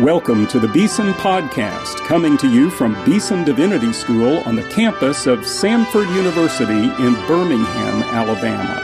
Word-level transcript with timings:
Welcome 0.00 0.48
to 0.48 0.58
the 0.58 0.66
Beeson 0.66 1.12
Podcast, 1.12 2.04
coming 2.08 2.36
to 2.38 2.50
you 2.50 2.68
from 2.68 2.94
Beeson 3.04 3.44
Divinity 3.44 3.92
School 3.92 4.38
on 4.38 4.56
the 4.56 4.68
campus 4.70 5.28
of 5.28 5.38
Samford 5.42 6.12
University 6.16 6.72
in 6.72 7.14
Birmingham, 7.28 8.02
Alabama. 8.02 8.80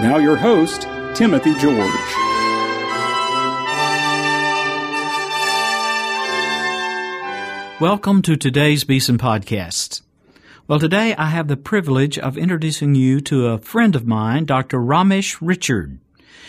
Now, 0.00 0.16
your 0.16 0.36
host, 0.36 0.88
Timothy 1.14 1.54
George. 1.56 1.76
Welcome 7.78 8.22
to 8.22 8.34
today's 8.34 8.84
Beeson 8.84 9.18
Podcast. 9.18 10.00
Well, 10.66 10.78
today 10.78 11.14
I 11.16 11.26
have 11.26 11.48
the 11.48 11.58
privilege 11.58 12.18
of 12.18 12.38
introducing 12.38 12.94
you 12.94 13.20
to 13.20 13.48
a 13.48 13.58
friend 13.58 13.94
of 13.94 14.06
mine, 14.06 14.46
Dr. 14.46 14.78
Ramesh 14.78 15.36
Richard. 15.42 15.98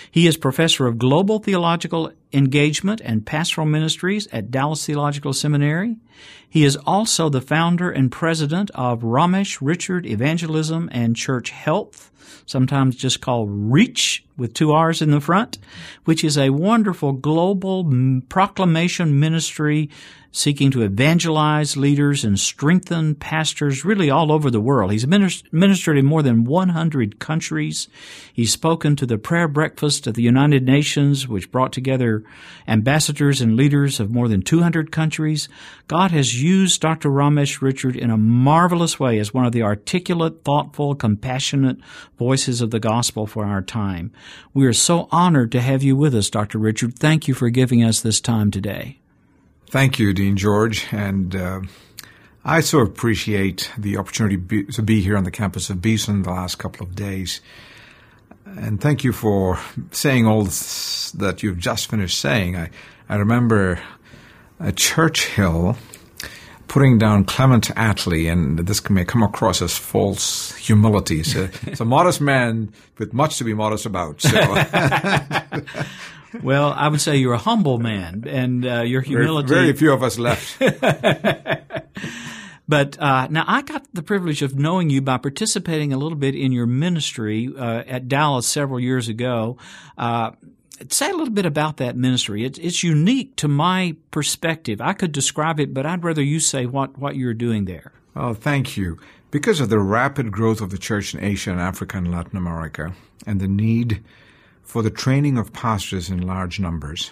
He 0.09 0.27
is 0.27 0.37
professor 0.37 0.87
of 0.87 0.97
global 0.97 1.39
theological 1.39 2.11
engagement 2.33 3.01
and 3.03 3.25
pastoral 3.25 3.67
ministries 3.67 4.27
at 4.27 4.51
Dallas 4.51 4.85
Theological 4.85 5.33
Seminary. 5.33 5.97
He 6.47 6.63
is 6.63 6.77
also 6.85 7.29
the 7.29 7.41
founder 7.41 7.89
and 7.89 8.11
president 8.11 8.71
of 8.75 9.01
Ramesh 9.01 9.59
Richard 9.61 10.05
Evangelism 10.05 10.89
and 10.91 11.15
Church 11.15 11.51
Health, 11.51 12.11
sometimes 12.45 12.95
just 12.95 13.21
called 13.21 13.49
REACH 13.49 14.25
with 14.37 14.53
two 14.53 14.71
R's 14.71 15.01
in 15.01 15.11
the 15.11 15.21
front, 15.21 15.57
which 16.05 16.23
is 16.23 16.37
a 16.37 16.49
wonderful 16.49 17.13
global 17.13 17.89
proclamation 18.27 19.19
ministry 19.19 19.89
seeking 20.31 20.71
to 20.71 20.81
evangelize 20.81 21.75
leaders 21.75 22.23
and 22.23 22.39
strengthen 22.39 23.13
pastors 23.15 23.83
really 23.83 24.09
all 24.09 24.31
over 24.31 24.49
the 24.49 24.61
world. 24.61 24.91
He's 24.91 25.05
ministered 25.05 25.97
in 25.97 26.05
more 26.05 26.23
than 26.23 26.45
100 26.45 27.19
countries. 27.19 27.89
He's 28.33 28.53
spoken 28.53 28.95
to 28.95 29.05
the 29.05 29.17
prayer 29.17 29.49
breakfast 29.49 30.07
of 30.07 30.13
the 30.13 30.21
United 30.21 30.65
Nations, 30.65 31.27
which 31.27 31.51
brought 31.51 31.73
together 31.73 32.23
ambassadors 32.65 33.41
and 33.41 33.57
leaders 33.57 33.99
of 33.99 34.09
more 34.09 34.29
than 34.29 34.41
200 34.41 34.89
countries. 34.91 35.49
God 35.87 36.11
has 36.11 36.41
used 36.41 36.79
Dr. 36.79 37.09
Ramesh 37.09 37.61
Richard 37.61 37.97
in 37.97 38.09
a 38.09 38.17
marvelous 38.17 38.97
way 38.97 39.19
as 39.19 39.33
one 39.33 39.45
of 39.45 39.51
the 39.51 39.63
articulate, 39.63 40.45
thoughtful, 40.45 40.95
compassionate 40.95 41.77
voices 42.17 42.61
of 42.61 42.71
the 42.71 42.79
gospel 42.79 43.27
for 43.27 43.45
our 43.45 43.61
time. 43.61 44.13
We 44.53 44.65
are 44.65 44.73
so 44.73 45.09
honored 45.11 45.51
to 45.51 45.61
have 45.61 45.83
you 45.83 45.97
with 45.97 46.15
us, 46.15 46.29
Dr. 46.29 46.57
Richard. 46.57 46.97
Thank 46.97 47.27
you 47.27 47.33
for 47.33 47.49
giving 47.49 47.83
us 47.83 47.99
this 47.99 48.21
time 48.21 48.49
today. 48.49 49.00
Thank 49.71 49.99
you, 49.99 50.11
Dean 50.11 50.35
George. 50.35 50.85
And 50.91 51.33
uh, 51.33 51.61
I 52.43 52.59
so 52.59 52.79
appreciate 52.79 53.71
the 53.77 53.95
opportunity 53.95 54.35
be, 54.35 54.65
to 54.65 54.81
be 54.81 55.01
here 55.01 55.15
on 55.15 55.23
the 55.23 55.31
campus 55.31 55.69
of 55.69 55.81
Beeson 55.81 56.23
the 56.23 56.31
last 56.31 56.55
couple 56.55 56.85
of 56.85 56.93
days. 56.93 57.39
And 58.45 58.81
thank 58.81 59.05
you 59.05 59.13
for 59.13 59.57
saying 59.91 60.27
all 60.27 60.43
that 60.43 61.39
you've 61.41 61.57
just 61.57 61.89
finished 61.89 62.19
saying. 62.19 62.57
I, 62.57 62.69
I 63.07 63.15
remember 63.15 63.79
uh, 64.59 64.73
Churchill 64.75 65.77
putting 66.67 66.97
down 66.97 67.23
Clement 67.23 67.69
Attlee, 67.69 68.29
and 68.29 68.59
this 68.59 68.89
may 68.89 69.05
come 69.05 69.23
across 69.23 69.61
as 69.61 69.77
false 69.77 70.53
humility. 70.57 71.23
So, 71.23 71.47
it's 71.61 71.79
a 71.79 71.85
modest 71.85 72.19
man 72.19 72.73
with 72.97 73.13
much 73.13 73.37
to 73.37 73.45
be 73.45 73.53
modest 73.53 73.85
about. 73.85 74.19
So. 74.19 74.37
well, 76.41 76.73
I 76.73 76.87
would 76.87 77.01
say 77.01 77.17
you're 77.17 77.33
a 77.33 77.37
humble 77.37 77.77
man, 77.77 78.23
and 78.27 78.65
uh, 78.65 78.81
your 78.81 79.01
humility. 79.01 79.49
Very, 79.49 79.67
very, 79.67 79.77
few 79.77 79.93
of 79.93 80.03
us 80.03 80.17
left. 80.17 80.59
but 82.67 82.99
uh, 82.99 83.27
now 83.29 83.43
I 83.47 83.61
got 83.61 83.85
the 83.93 84.03
privilege 84.03 84.41
of 84.41 84.55
knowing 84.55 84.89
you 84.89 85.01
by 85.01 85.17
participating 85.17 85.93
a 85.93 85.97
little 85.97 86.17
bit 86.17 86.35
in 86.35 86.51
your 86.51 86.67
ministry 86.67 87.51
uh, 87.57 87.83
at 87.87 88.07
Dallas 88.07 88.47
several 88.47 88.79
years 88.79 89.07
ago. 89.07 89.57
Uh, 89.97 90.31
say 90.89 91.09
a 91.09 91.15
little 91.15 91.33
bit 91.33 91.45
about 91.45 91.77
that 91.77 91.95
ministry. 91.95 92.45
It's, 92.45 92.59
it's 92.59 92.83
unique 92.83 93.35
to 93.37 93.47
my 93.47 93.95
perspective. 94.09 94.81
I 94.81 94.93
could 94.93 95.11
describe 95.11 95.59
it, 95.59 95.73
but 95.73 95.85
I'd 95.85 96.03
rather 96.03 96.21
you 96.21 96.39
say 96.39 96.65
what, 96.65 96.97
what 96.97 97.15
you're 97.15 97.33
doing 97.33 97.65
there. 97.65 97.91
Oh, 98.15 98.33
thank 98.33 98.77
you. 98.77 98.97
Because 99.29 99.61
of 99.61 99.69
the 99.69 99.79
rapid 99.79 100.31
growth 100.31 100.59
of 100.59 100.71
the 100.71 100.77
church 100.77 101.13
in 101.13 101.23
Asia 101.23 101.51
and 101.51 101.61
Africa 101.61 101.97
and 101.97 102.11
Latin 102.11 102.37
America, 102.37 102.93
and 103.25 103.39
the 103.39 103.47
need 103.47 104.03
for 104.71 104.81
the 104.81 104.89
training 104.89 105.37
of 105.37 105.51
pastors 105.51 106.09
in 106.09 106.25
large 106.25 106.57
numbers, 106.57 107.11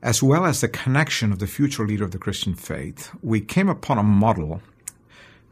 as 0.00 0.22
well 0.22 0.46
as 0.46 0.60
the 0.60 0.68
connection 0.68 1.32
of 1.32 1.40
the 1.40 1.46
future 1.48 1.84
leader 1.84 2.04
of 2.04 2.12
the 2.12 2.18
Christian 2.18 2.54
faith, 2.54 3.10
we 3.20 3.40
came 3.40 3.68
upon 3.68 3.98
a 3.98 4.02
model 4.04 4.62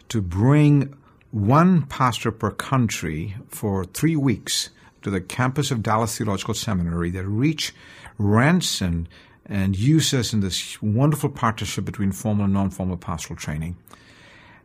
to 0.08 0.22
bring 0.22 0.94
one 1.32 1.82
pastor 1.86 2.30
per 2.30 2.52
country 2.52 3.34
for 3.48 3.84
three 3.84 4.14
weeks 4.14 4.70
to 5.02 5.10
the 5.10 5.20
campus 5.20 5.72
of 5.72 5.82
Dallas 5.82 6.16
Theological 6.16 6.54
Seminary 6.54 7.10
that 7.10 7.26
reach 7.26 7.74
rents 8.16 8.80
and, 8.80 9.08
and 9.44 9.76
uses 9.76 10.32
in 10.32 10.42
this 10.42 10.80
wonderful 10.80 11.30
partnership 11.30 11.84
between 11.84 12.12
formal 12.12 12.44
and 12.44 12.54
non-formal 12.54 12.98
pastoral 12.98 13.36
training. 13.36 13.74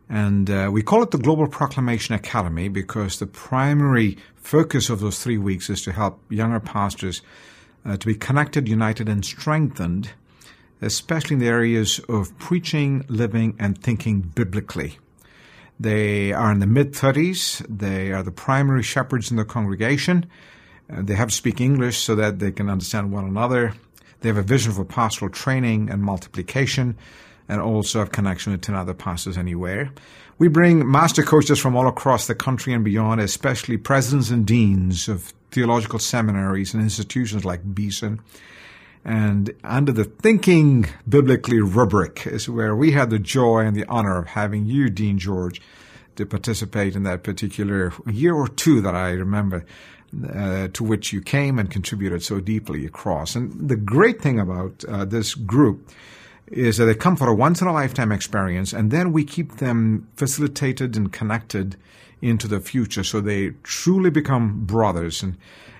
And 0.08 0.50
uh, 0.50 0.70
we 0.72 0.82
call 0.82 1.02
it 1.02 1.10
the 1.10 1.18
Global 1.18 1.46
Proclamation 1.46 2.14
Academy 2.14 2.68
because 2.68 3.18
the 3.18 3.26
primary 3.26 4.16
focus 4.36 4.88
of 4.88 5.00
those 5.00 5.22
three 5.22 5.36
weeks 5.36 5.68
is 5.68 5.82
to 5.82 5.92
help 5.92 6.20
younger 6.30 6.60
pastors 6.60 7.20
uh, 7.84 7.96
to 7.96 8.06
be 8.06 8.14
connected, 8.14 8.68
united, 8.68 9.08
and 9.08 9.24
strengthened, 9.24 10.10
especially 10.80 11.34
in 11.34 11.40
the 11.40 11.48
areas 11.48 11.98
of 12.08 12.36
preaching, 12.38 13.04
living, 13.08 13.54
and 13.58 13.82
thinking 13.82 14.20
biblically. 14.20 14.98
They 15.78 16.32
are 16.32 16.50
in 16.50 16.60
the 16.60 16.66
mid 16.66 16.92
30s. 16.92 17.64
They 17.68 18.12
are 18.12 18.22
the 18.22 18.32
primary 18.32 18.82
shepherds 18.82 19.30
in 19.30 19.36
the 19.36 19.44
congregation. 19.44 20.26
Uh, 20.90 21.02
they 21.02 21.14
have 21.14 21.28
to 21.28 21.34
speak 21.34 21.60
English 21.60 21.98
so 21.98 22.14
that 22.14 22.38
they 22.38 22.50
can 22.50 22.70
understand 22.70 23.12
one 23.12 23.24
another. 23.26 23.74
They 24.20 24.28
have 24.28 24.38
a 24.38 24.42
vision 24.42 24.72
for 24.72 24.84
pastoral 24.84 25.30
training 25.30 25.90
and 25.90 26.02
multiplication 26.02 26.96
and 27.48 27.60
also 27.60 28.00
have 28.00 28.12
connection 28.12 28.52
with 28.52 28.60
10 28.60 28.74
other 28.74 28.94
pastors 28.94 29.38
anywhere. 29.38 29.90
We 30.38 30.48
bring 30.48 30.88
master 30.88 31.22
coaches 31.22 31.58
from 31.58 31.74
all 31.74 31.88
across 31.88 32.26
the 32.26 32.34
country 32.34 32.72
and 32.72 32.84
beyond, 32.84 33.20
especially 33.20 33.76
presidents 33.76 34.30
and 34.30 34.46
deans 34.46 35.08
of 35.08 35.32
theological 35.50 35.98
seminaries 35.98 36.74
and 36.74 36.82
institutions 36.82 37.44
like 37.44 37.74
Beeson. 37.74 38.20
And 39.04 39.54
under 39.64 39.90
the 39.90 40.04
Thinking 40.04 40.86
Biblically 41.08 41.60
rubric 41.60 42.26
is 42.26 42.48
where 42.48 42.76
we 42.76 42.92
had 42.92 43.10
the 43.10 43.18
joy 43.18 43.60
and 43.60 43.74
the 43.74 43.86
honor 43.86 44.18
of 44.18 44.28
having 44.28 44.66
you, 44.66 44.90
Dean 44.90 45.18
George, 45.18 45.62
to 46.16 46.26
participate 46.26 46.94
in 46.94 47.04
that 47.04 47.22
particular 47.22 47.92
year 48.06 48.34
or 48.34 48.48
two 48.48 48.80
that 48.82 48.94
I 48.94 49.10
remember. 49.10 49.64
Uh, 50.26 50.68
to 50.68 50.84
which 50.84 51.12
you 51.12 51.20
came 51.20 51.58
and 51.58 51.70
contributed 51.70 52.22
so 52.22 52.40
deeply 52.40 52.86
across. 52.86 53.36
And 53.36 53.68
the 53.68 53.76
great 53.76 54.22
thing 54.22 54.40
about 54.40 54.82
uh, 54.88 55.04
this 55.04 55.34
group 55.34 55.90
is 56.50 56.76
that 56.76 56.86
they 56.86 56.94
come 56.94 57.16
for 57.16 57.28
a 57.28 57.34
once 57.34 57.60
in 57.60 57.68
a 57.68 57.72
lifetime 57.72 58.12
experience 58.12 58.72
and 58.72 58.90
then 58.90 59.12
we 59.12 59.24
keep 59.24 59.56
them 59.56 60.08
facilitated 60.16 60.96
and 60.96 61.12
connected 61.12 61.76
into 62.20 62.48
the 62.48 62.60
future 62.60 63.04
so 63.04 63.20
they 63.20 63.50
truly 63.62 64.10
become 64.10 64.64
brothers 64.64 65.22
and 65.22 65.36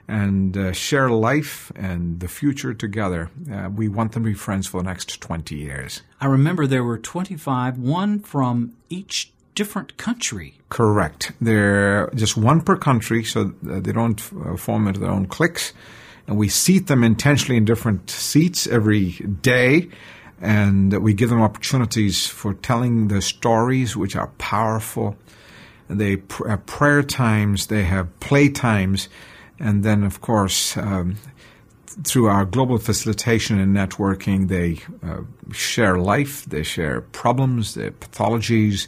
and 0.08 0.56
uh, 0.56 0.72
share 0.72 1.10
life 1.10 1.70
and 1.76 2.20
the 2.20 2.28
future 2.28 2.72
together. 2.72 3.30
Uh, 3.52 3.68
we 3.68 3.88
want 3.88 4.12
them 4.12 4.24
to 4.24 4.30
be 4.30 4.34
friends 4.34 4.66
for 4.66 4.80
the 4.80 4.88
next 4.88 5.20
20 5.20 5.54
years. 5.54 6.00
I 6.18 6.26
remember 6.26 6.66
there 6.66 6.82
were 6.82 6.96
25, 6.96 7.78
one 7.78 8.20
from 8.20 8.74
each 8.88 9.30
different 9.54 9.98
country. 9.98 10.54
Correct. 10.70 11.32
They're 11.40 12.08
just 12.14 12.38
one 12.38 12.62
per 12.62 12.76
country, 12.76 13.22
so 13.22 13.52
they 13.62 13.92
don't 13.92 14.22
uh, 14.46 14.56
form 14.56 14.88
into 14.88 15.00
their 15.00 15.10
own 15.10 15.26
cliques. 15.26 15.74
And 16.26 16.38
we 16.38 16.48
seat 16.48 16.86
them 16.86 17.04
intentionally 17.04 17.56
in 17.56 17.64
different 17.64 18.08
seats 18.08 18.66
every 18.66 19.12
day 19.42 19.88
and 20.41 20.93
we 21.03 21.15
give 21.15 21.31
them 21.31 21.43
opportunities 21.43 22.26
for 22.26 22.54
telling 22.54 23.09
the 23.09 23.21
stories 23.21 23.97
which 23.97 24.16
are 24.16 24.28
powerful. 24.38 25.16
They 25.88 26.22
have 26.47 26.66
prayer 26.66 27.03
times, 27.03 27.66
they 27.66 27.84
have 27.84 28.21
play 28.21 28.48
times, 28.48 29.09
and 29.59 29.82
then, 29.82 30.04
of 30.04 30.21
course, 30.21 30.77
um, 30.77 31.16
through 32.04 32.28
our 32.28 32.45
global 32.45 32.78
facilitation 32.78 33.59
and 33.59 33.74
networking, 33.74 34.48
they 34.48 34.80
uh, 35.03 35.22
share 35.53 35.98
life, 35.98 36.45
they 36.45 36.62
share 36.62 37.01
problems, 37.01 37.74
their 37.74 37.91
pathologies, 37.91 38.86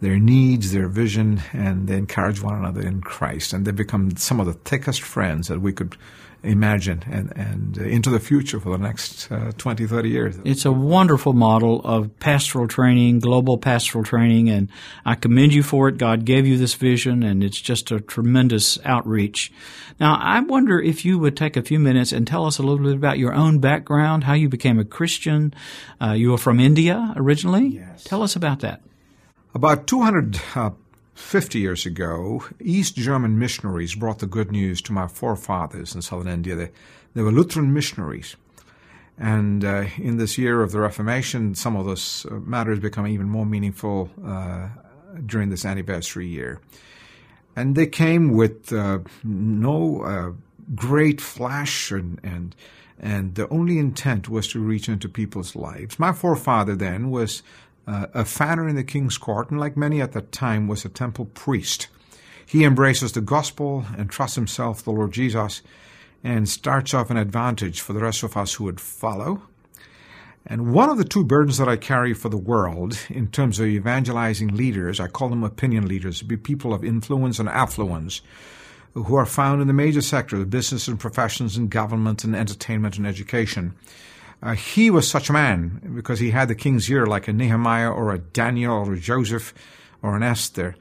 their 0.00 0.18
needs, 0.18 0.72
their 0.72 0.88
vision, 0.88 1.42
and 1.52 1.88
they 1.88 1.96
encourage 1.96 2.40
one 2.40 2.54
another 2.54 2.80
in 2.80 3.00
Christ. 3.00 3.52
And 3.52 3.66
they 3.66 3.72
become 3.72 4.16
some 4.16 4.40
of 4.40 4.46
the 4.46 4.54
thickest 4.54 5.02
friends 5.02 5.48
that 5.48 5.60
we 5.60 5.72
could 5.72 5.96
imagine 6.46 7.02
and, 7.10 7.32
and 7.36 7.78
uh, 7.78 7.82
into 7.82 8.10
the 8.10 8.20
future 8.20 8.60
for 8.60 8.70
the 8.70 8.78
next 8.78 9.30
uh, 9.30 9.52
20, 9.58 9.86
30 9.86 10.08
years. 10.08 10.38
It's 10.44 10.64
a 10.64 10.72
wonderful 10.72 11.32
model 11.32 11.80
of 11.84 12.18
pastoral 12.20 12.68
training, 12.68 13.20
global 13.20 13.58
pastoral 13.58 14.04
training, 14.04 14.48
and 14.48 14.70
I 15.04 15.14
commend 15.14 15.54
you 15.54 15.62
for 15.62 15.88
it. 15.88 15.98
God 15.98 16.24
gave 16.24 16.46
you 16.46 16.56
this 16.56 16.74
vision, 16.74 17.22
and 17.22 17.42
it's 17.42 17.60
just 17.60 17.90
a 17.90 18.00
tremendous 18.00 18.78
outreach. 18.84 19.52
Now, 19.98 20.18
I 20.20 20.40
wonder 20.40 20.80
if 20.80 21.04
you 21.04 21.18
would 21.18 21.36
take 21.36 21.56
a 21.56 21.62
few 21.62 21.78
minutes 21.78 22.12
and 22.12 22.26
tell 22.26 22.46
us 22.46 22.58
a 22.58 22.62
little 22.62 22.84
bit 22.84 22.94
about 22.94 23.18
your 23.18 23.34
own 23.34 23.58
background, 23.58 24.24
how 24.24 24.34
you 24.34 24.48
became 24.48 24.78
a 24.78 24.84
Christian. 24.84 25.54
Uh, 26.00 26.12
you 26.12 26.30
were 26.30 26.38
from 26.38 26.60
India 26.60 27.14
originally. 27.16 27.66
Yes. 27.66 28.04
Tell 28.04 28.22
us 28.22 28.36
about 28.36 28.60
that. 28.60 28.82
About 29.54 29.86
200 29.86 30.38
uh, 30.54 30.70
50 31.16 31.58
years 31.58 31.86
ago, 31.86 32.44
East 32.60 32.94
German 32.94 33.38
missionaries 33.38 33.94
brought 33.94 34.18
the 34.18 34.26
good 34.26 34.52
news 34.52 34.82
to 34.82 34.92
my 34.92 35.08
forefathers 35.08 35.94
in 35.94 36.02
southern 36.02 36.28
India. 36.28 36.54
They, 36.54 36.70
they 37.14 37.22
were 37.22 37.32
Lutheran 37.32 37.72
missionaries. 37.72 38.36
And 39.18 39.64
uh, 39.64 39.86
in 39.96 40.18
this 40.18 40.36
year 40.36 40.62
of 40.62 40.72
the 40.72 40.80
Reformation, 40.80 41.54
some 41.54 41.74
of 41.74 41.86
those 41.86 42.26
uh, 42.30 42.34
matters 42.34 42.80
become 42.80 43.06
even 43.06 43.28
more 43.28 43.46
meaningful 43.46 44.10
uh, 44.22 44.68
during 45.24 45.48
this 45.48 45.64
anniversary 45.64 46.26
year. 46.26 46.60
And 47.56 47.74
they 47.74 47.86
came 47.86 48.32
with 48.32 48.70
uh, 48.70 48.98
no 49.24 50.02
uh, 50.02 50.32
great 50.74 51.22
flash, 51.22 51.90
and, 51.90 52.20
and 52.22 52.54
and 52.98 53.34
the 53.34 53.48
only 53.48 53.78
intent 53.78 54.28
was 54.28 54.48
to 54.48 54.60
reach 54.60 54.88
into 54.88 55.08
people's 55.08 55.54
lives. 55.54 55.98
My 55.98 56.12
forefather 56.12 56.74
then 56.74 57.10
was 57.10 57.42
uh, 57.86 58.06
a 58.14 58.24
fanner 58.24 58.68
in 58.68 58.76
the 58.76 58.84
king's 58.84 59.18
court, 59.18 59.50
and 59.50 59.60
like 59.60 59.76
many 59.76 60.00
at 60.00 60.12
that 60.12 60.32
time, 60.32 60.68
was 60.68 60.84
a 60.84 60.88
temple 60.88 61.26
priest. 61.26 61.88
He 62.44 62.64
embraces 62.64 63.12
the 63.12 63.20
gospel 63.20 63.84
and 63.96 64.10
trusts 64.10 64.36
himself, 64.36 64.82
the 64.82 64.92
Lord 64.92 65.12
Jesus, 65.12 65.62
and 66.22 66.48
starts 66.48 66.94
off 66.94 67.10
an 67.10 67.16
advantage 67.16 67.80
for 67.80 67.92
the 67.92 68.00
rest 68.00 68.22
of 68.22 68.36
us 68.36 68.54
who 68.54 68.64
would 68.64 68.80
follow. 68.80 69.42
And 70.48 70.72
one 70.72 70.88
of 70.88 70.96
the 70.96 71.04
two 71.04 71.24
burdens 71.24 71.58
that 71.58 71.68
I 71.68 71.76
carry 71.76 72.14
for 72.14 72.28
the 72.28 72.36
world 72.36 72.98
in 73.08 73.28
terms 73.28 73.58
of 73.58 73.66
evangelizing 73.66 74.54
leaders, 74.54 75.00
I 75.00 75.08
call 75.08 75.28
them 75.28 75.42
opinion 75.42 75.88
leaders, 75.88 76.22
be 76.22 76.36
people 76.36 76.72
of 76.72 76.84
influence 76.84 77.40
and 77.40 77.48
affluence, 77.48 78.20
who 78.94 79.16
are 79.16 79.26
found 79.26 79.60
in 79.60 79.66
the 79.66 79.74
major 79.74 80.00
sectors 80.00 80.40
of 80.40 80.48
business 80.48 80.86
and 80.86 81.00
professions 81.00 81.56
and 81.56 81.68
government 81.68 82.22
and 82.22 82.36
entertainment 82.36 82.96
and 82.96 83.06
education. 83.06 83.74
Uh, 84.42 84.54
he 84.54 84.90
was 84.90 85.08
such 85.08 85.28
a 85.28 85.32
man 85.32 85.92
because 85.96 86.20
he 86.20 86.30
had 86.30 86.48
the 86.48 86.54
king's 86.54 86.90
ear 86.90 87.06
like 87.06 87.26
a 87.26 87.32
Nehemiah 87.32 87.90
or 87.90 88.12
a 88.12 88.18
Daniel 88.18 88.74
or 88.74 88.92
a 88.94 88.98
Joseph 89.00 89.54
or 90.02 90.16
an 90.16 90.22
Esther. 90.22 90.76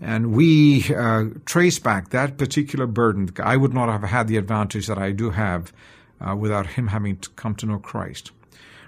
And 0.00 0.32
we 0.32 0.94
uh, 0.94 1.26
trace 1.44 1.78
back 1.78 2.10
that 2.10 2.38
particular 2.38 2.86
burden. 2.86 3.30
I 3.42 3.56
would 3.56 3.74
not 3.74 3.88
have 3.88 4.02
had 4.02 4.28
the 4.28 4.36
advantage 4.36 4.86
that 4.86 4.98
I 4.98 5.12
do 5.12 5.30
have 5.30 5.72
uh, 6.20 6.36
without 6.36 6.66
him 6.66 6.88
having 6.88 7.16
to 7.18 7.30
come 7.30 7.54
to 7.56 7.66
know 7.66 7.78
Christ. 7.78 8.30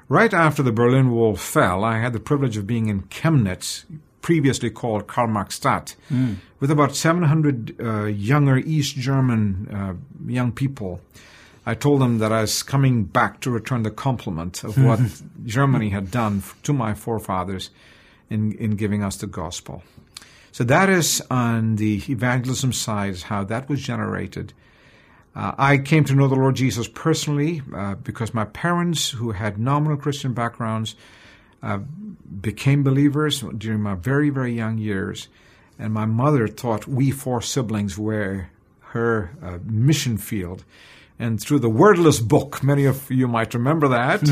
Right 0.08 0.34
after 0.34 0.62
the 0.62 0.72
Berlin 0.72 1.10
Wall 1.10 1.36
fell, 1.36 1.84
I 1.84 1.98
had 1.98 2.12
the 2.12 2.20
privilege 2.20 2.56
of 2.56 2.66
being 2.66 2.88
in 2.88 3.02
Chemnitz, 3.02 3.84
previously 4.22 4.68
called 4.68 5.06
Karl-Marx-Stadt, 5.06 5.94
mm. 6.10 6.36
with 6.58 6.70
about 6.70 6.96
700 6.96 7.80
uh, 7.80 8.04
younger 8.06 8.58
East 8.58 8.96
German 8.96 9.68
uh, 9.72 9.94
young 10.28 10.52
people. 10.52 11.00
I 11.70 11.74
told 11.74 12.00
them 12.00 12.18
that 12.18 12.32
I 12.32 12.40
was 12.40 12.64
coming 12.64 13.04
back 13.04 13.38
to 13.42 13.50
return 13.50 13.84
the 13.84 13.92
compliment 13.92 14.64
of 14.64 14.76
what 14.82 14.98
Germany 15.44 15.90
had 15.90 16.10
done 16.10 16.42
to 16.64 16.72
my 16.72 16.94
forefathers 16.94 17.70
in, 18.28 18.50
in 18.58 18.72
giving 18.72 19.04
us 19.04 19.18
the 19.18 19.28
gospel. 19.28 19.84
So 20.50 20.64
that 20.64 20.88
is 20.88 21.22
on 21.30 21.76
the 21.76 22.02
evangelism 22.08 22.72
side, 22.72 23.22
how 23.22 23.44
that 23.44 23.68
was 23.68 23.80
generated. 23.80 24.52
Uh, 25.36 25.52
I 25.56 25.78
came 25.78 26.02
to 26.06 26.14
know 26.16 26.26
the 26.26 26.34
Lord 26.34 26.56
Jesus 26.56 26.88
personally 26.88 27.62
uh, 27.72 27.94
because 27.94 28.34
my 28.34 28.46
parents, 28.46 29.10
who 29.10 29.30
had 29.30 29.56
nominal 29.56 29.96
Christian 29.96 30.34
backgrounds, 30.34 30.96
uh, 31.62 31.78
became 32.40 32.82
believers 32.82 33.44
during 33.56 33.80
my 33.80 33.94
very, 33.94 34.30
very 34.30 34.54
young 34.54 34.76
years. 34.78 35.28
And 35.78 35.94
my 35.94 36.04
mother 36.04 36.48
thought 36.48 36.88
we 36.88 37.12
four 37.12 37.40
siblings 37.40 37.96
were 37.96 38.48
her 38.90 39.30
uh, 39.40 39.58
mission 39.62 40.18
field. 40.18 40.64
And 41.20 41.38
through 41.38 41.58
the 41.58 41.68
wordless 41.68 42.18
book, 42.18 42.62
many 42.62 42.86
of 42.86 43.10
you 43.10 43.28
might 43.28 43.52
remember 43.52 43.88
that. 43.88 44.22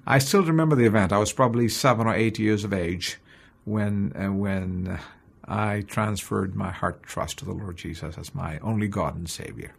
I 0.06 0.18
still 0.18 0.44
remember 0.44 0.76
the 0.76 0.86
event. 0.86 1.12
I 1.12 1.18
was 1.18 1.32
probably 1.32 1.68
seven 1.68 2.06
or 2.06 2.14
eight 2.14 2.38
years 2.38 2.62
of 2.62 2.72
age 2.72 3.18
when 3.64 4.12
uh, 4.14 4.32
when 4.32 5.00
I 5.44 5.80
transferred 5.80 6.54
my 6.54 6.70
heart 6.70 7.02
trust 7.02 7.38
to 7.38 7.44
the 7.44 7.52
Lord 7.52 7.76
Jesus 7.76 8.16
as 8.16 8.32
my 8.32 8.60
only 8.60 8.86
God 8.86 9.16
and 9.16 9.28
Savior. 9.28 9.74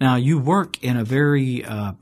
Now 0.00 0.16
you 0.16 0.38
work 0.38 0.82
in 0.82 0.96
a 0.96 1.04
very 1.04 1.66
uh, 1.66 1.92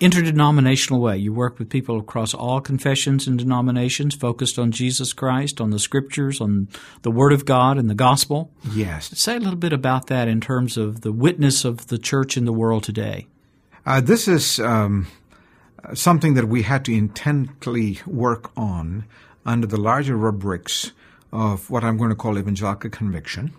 interdenominational 0.00 1.00
way. 1.00 1.16
You 1.16 1.32
work 1.32 1.58
with 1.58 1.70
people 1.70 1.98
across 1.98 2.34
all 2.34 2.60
confessions 2.60 3.26
and 3.26 3.38
denominations, 3.38 4.14
focused 4.14 4.58
on 4.58 4.72
Jesus 4.72 5.12
Christ, 5.12 5.60
on 5.60 5.70
the 5.70 5.78
scriptures, 5.78 6.40
on 6.40 6.68
the 7.02 7.10
Word 7.10 7.32
of 7.32 7.44
God 7.44 7.78
and 7.78 7.88
the 7.88 7.94
gospel. 7.94 8.50
Yes. 8.72 9.16
Say 9.18 9.36
a 9.36 9.40
little 9.40 9.56
bit 9.56 9.72
about 9.72 10.08
that 10.08 10.28
in 10.28 10.40
terms 10.40 10.76
of 10.76 11.02
the 11.02 11.12
witness 11.12 11.64
of 11.64 11.86
the 11.86 11.98
church 11.98 12.36
in 12.36 12.44
the 12.44 12.52
world 12.52 12.82
today. 12.82 13.26
Uh, 13.86 14.00
this 14.00 14.26
is 14.26 14.58
um, 14.60 15.06
something 15.92 16.34
that 16.34 16.48
we 16.48 16.62
had 16.62 16.84
to 16.86 16.94
intently 16.94 18.00
work 18.06 18.50
on 18.56 19.04
under 19.46 19.66
the 19.66 19.80
larger 19.80 20.16
rubrics 20.16 20.92
of 21.32 21.68
what 21.68 21.84
I'm 21.84 21.96
going 21.98 22.10
to 22.10 22.16
call 22.16 22.38
evangelical 22.38 22.90
conviction. 22.90 23.52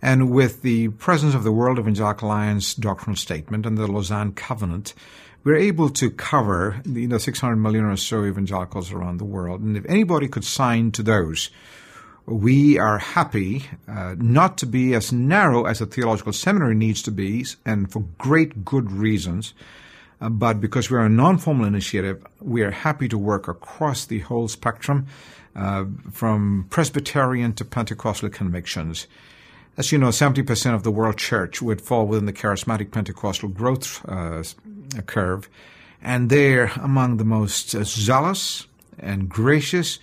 And 0.00 0.30
with 0.30 0.62
the 0.62 0.88
presence 0.88 1.34
of 1.34 1.44
the 1.44 1.52
World 1.52 1.78
Evangelical 1.78 2.28
Alliance 2.28 2.74
doctrinal 2.74 3.16
statement 3.16 3.64
and 3.64 3.78
the 3.78 3.86
Lausanne 3.86 4.32
Covenant, 4.32 4.94
we're 5.44 5.56
able 5.56 5.90
to 5.90 6.10
cover 6.10 6.80
you 6.86 7.06
know, 7.06 7.18
600 7.18 7.56
million 7.56 7.84
or 7.84 7.96
so 7.96 8.24
evangelicals 8.24 8.90
around 8.90 9.18
the 9.18 9.24
world. 9.24 9.60
And 9.60 9.76
if 9.76 9.84
anybody 9.86 10.26
could 10.26 10.44
sign 10.44 10.90
to 10.92 11.02
those, 11.02 11.50
we 12.26 12.78
are 12.78 12.98
happy 12.98 13.66
uh, 13.86 14.14
not 14.18 14.56
to 14.58 14.66
be 14.66 14.94
as 14.94 15.12
narrow 15.12 15.66
as 15.66 15.80
a 15.82 15.86
theological 15.86 16.32
seminary 16.32 16.74
needs 16.74 17.02
to 17.02 17.10
be, 17.10 17.44
and 17.66 17.92
for 17.92 18.00
great 18.16 18.64
good 18.64 18.90
reasons. 18.90 19.52
Uh, 20.20 20.30
but 20.30 20.60
because 20.60 20.90
we're 20.90 21.04
a 21.04 21.08
non 21.08 21.36
formal 21.36 21.66
initiative, 21.66 22.24
we 22.40 22.62
are 22.62 22.70
happy 22.70 23.08
to 23.08 23.18
work 23.18 23.46
across 23.46 24.06
the 24.06 24.20
whole 24.20 24.48
spectrum, 24.48 25.06
uh, 25.54 25.84
from 26.10 26.66
Presbyterian 26.70 27.52
to 27.54 27.64
Pentecostal 27.64 28.30
convictions. 28.30 29.06
As 29.76 29.90
you 29.90 29.98
know, 29.98 30.08
70% 30.08 30.74
of 30.74 30.84
the 30.84 30.90
world 30.90 31.18
church 31.18 31.60
would 31.60 31.80
fall 31.80 32.06
within 32.06 32.26
the 32.26 32.32
charismatic 32.32 32.90
Pentecostal 32.90 33.48
growth 33.48 34.04
uh, 34.08 34.42
curve, 35.02 35.48
and 36.02 36.30
they're 36.30 36.72
among 36.76 37.16
the 37.16 37.24
most 37.24 37.70
zealous 37.70 38.66
and 38.98 39.28
gracious 39.28 39.98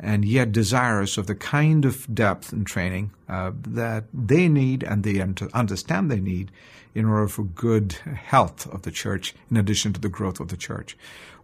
and 0.00 0.24
yet 0.24 0.52
desirous 0.52 1.18
of 1.18 1.26
the 1.26 1.34
kind 1.34 1.84
of 1.84 2.12
depth 2.14 2.52
and 2.52 2.66
training 2.66 3.10
uh, 3.28 3.52
that 3.66 4.04
they 4.14 4.48
need 4.48 4.82
and 4.84 5.02
they 5.02 5.20
understand 5.52 6.10
they 6.10 6.20
need 6.20 6.52
in 6.94 7.04
order 7.04 7.28
for 7.28 7.44
good 7.44 7.92
health 7.92 8.72
of 8.72 8.82
the 8.82 8.90
church 8.90 9.34
in 9.50 9.56
addition 9.56 9.92
to 9.92 10.00
the 10.00 10.08
growth 10.08 10.40
of 10.40 10.48
the 10.48 10.56
church. 10.56 10.96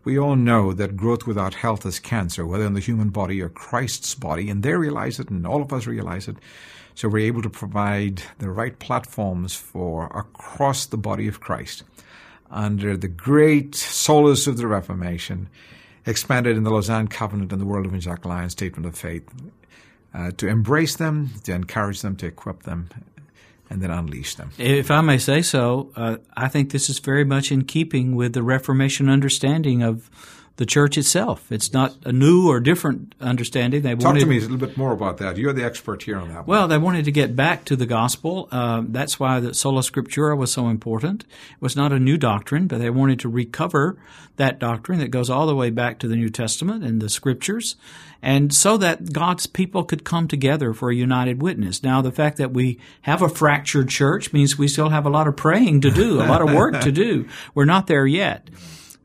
We 0.05 0.19
all 0.19 0.37
know 0.37 0.73
that 0.73 0.96
growth 0.96 1.26
without 1.26 1.55
health 1.55 1.87
is 1.87 1.99
cancer, 1.99 2.46
whether 2.46 2.64
in 2.64 2.75
the 2.75 2.81
human 2.81 3.08
body 3.08 3.41
or 3.41 3.49
Christ's 3.49 4.14
body, 4.14 4.50
and 4.50 4.62
they 4.62 4.75
realize 4.75 5.19
it, 5.19 5.31
and 5.31 5.46
all 5.46 5.62
of 5.62 5.73
us 5.73 5.87
realize 5.87 6.29
it. 6.29 6.37
So 6.94 7.08
we're 7.08 7.26
able 7.26 7.43
to 7.43 7.50
provide 7.50 8.23
the 8.38 8.50
right 8.50 8.79
platforms 8.79 9.55
for 9.55 10.06
across 10.06 10.85
the 10.87 10.99
body 10.99 11.26
of 11.26 11.41
Christ 11.41 11.85
under 12.55 12.97
the 12.97 13.08
great 13.08 13.73
solas 13.73 14.46
of 14.46 14.56
the 14.56 14.67
Reformation, 14.67 15.49
expanded 16.06 16.56
in 16.56 16.63
the 16.63 16.70
Lausanne 16.70 17.08
Covenant 17.08 17.53
and 17.53 17.61
the 17.61 17.67
World 17.67 17.87
Evangelical 17.87 18.31
Alliance 18.31 18.53
Statement 18.53 18.87
of 18.87 18.96
Faith, 18.96 19.29
uh, 20.15 20.31
to 20.37 20.46
embrace 20.46 20.96
them, 20.96 21.31
to 21.43 21.53
encourage 21.53 22.01
them, 22.01 22.17
to 22.17 22.27
equip 22.27 22.63
them, 22.63 22.89
and 23.69 23.82
then 23.82 23.91
unleash 23.91 24.37
them. 24.37 24.51
If 24.56 24.91
I 24.91 25.01
may 25.01 25.19
say 25.19 25.43
so, 25.43 25.91
uh, 25.96 26.19
I 26.37 26.49
think 26.49 26.70
this 26.70 26.89
is 26.89 27.01
very 27.01 27.25
much 27.25 27.51
in 27.51 27.65
keeping 27.65 28.15
with 28.15 28.32
the 28.32 28.43
Reformation 28.43 29.08
understanding 29.08 29.82
of 29.82 30.08
the 30.56 30.67
church 30.67 30.96
itself. 30.96 31.51
It's 31.51 31.73
not 31.73 31.94
a 32.05 32.13
new 32.13 32.49
or 32.49 32.61
different 32.61 33.15
understanding. 33.20 33.82
They 33.82 33.94
Talk 33.94 34.05
wanted, 34.05 34.20
to 34.20 34.27
me 34.27 34.39
a 34.39 34.41
little 34.41 34.56
bit 34.56 34.77
more 34.77 34.93
about 34.93 35.19
that. 35.19 35.37
You're 35.37 35.53
the 35.53 35.65
expert 35.65 36.05
here 36.05 36.17
on 36.17 36.29
that. 36.29 36.46
Well, 36.46 36.63
one. 36.63 36.70
they 36.70 36.79
wanted 36.79 37.05
to 37.06 37.13
get 37.13 37.34
back 37.34 37.65
to 37.67 37.77
the 37.77 37.87
gospel. 37.87 38.49
Uh, 38.53 38.82
that's 38.87 39.19
why 39.19 39.41
the 39.41 39.53
sola 39.53 39.81
scriptura 39.81 40.37
was 40.37 40.53
so 40.53 40.69
important. 40.69 41.23
It 41.23 41.61
was 41.61 41.75
not 41.75 41.93
a 41.93 41.99
new 41.99 42.17
doctrine, 42.17 42.69
but 42.69 42.79
they 42.79 42.91
wanted 42.91 43.19
to 43.20 43.29
recover 43.29 43.96
that 44.37 44.61
doctrine 44.61 45.01
that 45.01 45.11
goes 45.11 45.29
all 45.29 45.46
the 45.46 45.56
way 45.56 45.70
back 45.70 45.99
to 46.01 46.08
the 46.08 46.17
New 46.17 46.29
Testament 46.29 46.84
and 46.84 47.01
the 47.01 47.08
scriptures, 47.08 47.77
and 48.23 48.53
so 48.55 48.77
that 48.77 49.13
God's 49.13 49.46
people 49.46 49.84
could 49.84 50.05
come 50.05 50.27
together 50.29 50.73
for 50.73 50.91
a 50.91 50.94
united 50.94 51.43
witness. 51.43 51.82
Now, 51.82 52.01
the 52.01 52.11
fact 52.13 52.39
that 52.39 52.53
we 52.53 52.79
have 53.03 53.23
a 53.23 53.29
fractured 53.29 53.89
church 53.89 54.32
means 54.32 54.58
we 54.58 54.69
still 54.69 54.89
have 54.89 55.06
a 55.06 55.11
lot 55.11 55.29
of 55.29 55.37
praying 55.37 55.82
to 55.82 55.91
do, 55.91 56.20
a 56.20 56.27
lot 56.27 56.43
of 56.43 56.53
work 56.53 56.81
to 56.81 56.93
do. 56.93 57.29
We're 57.55 57.65
not 57.65 57.87
there 57.87 58.06
yet. 58.06 58.49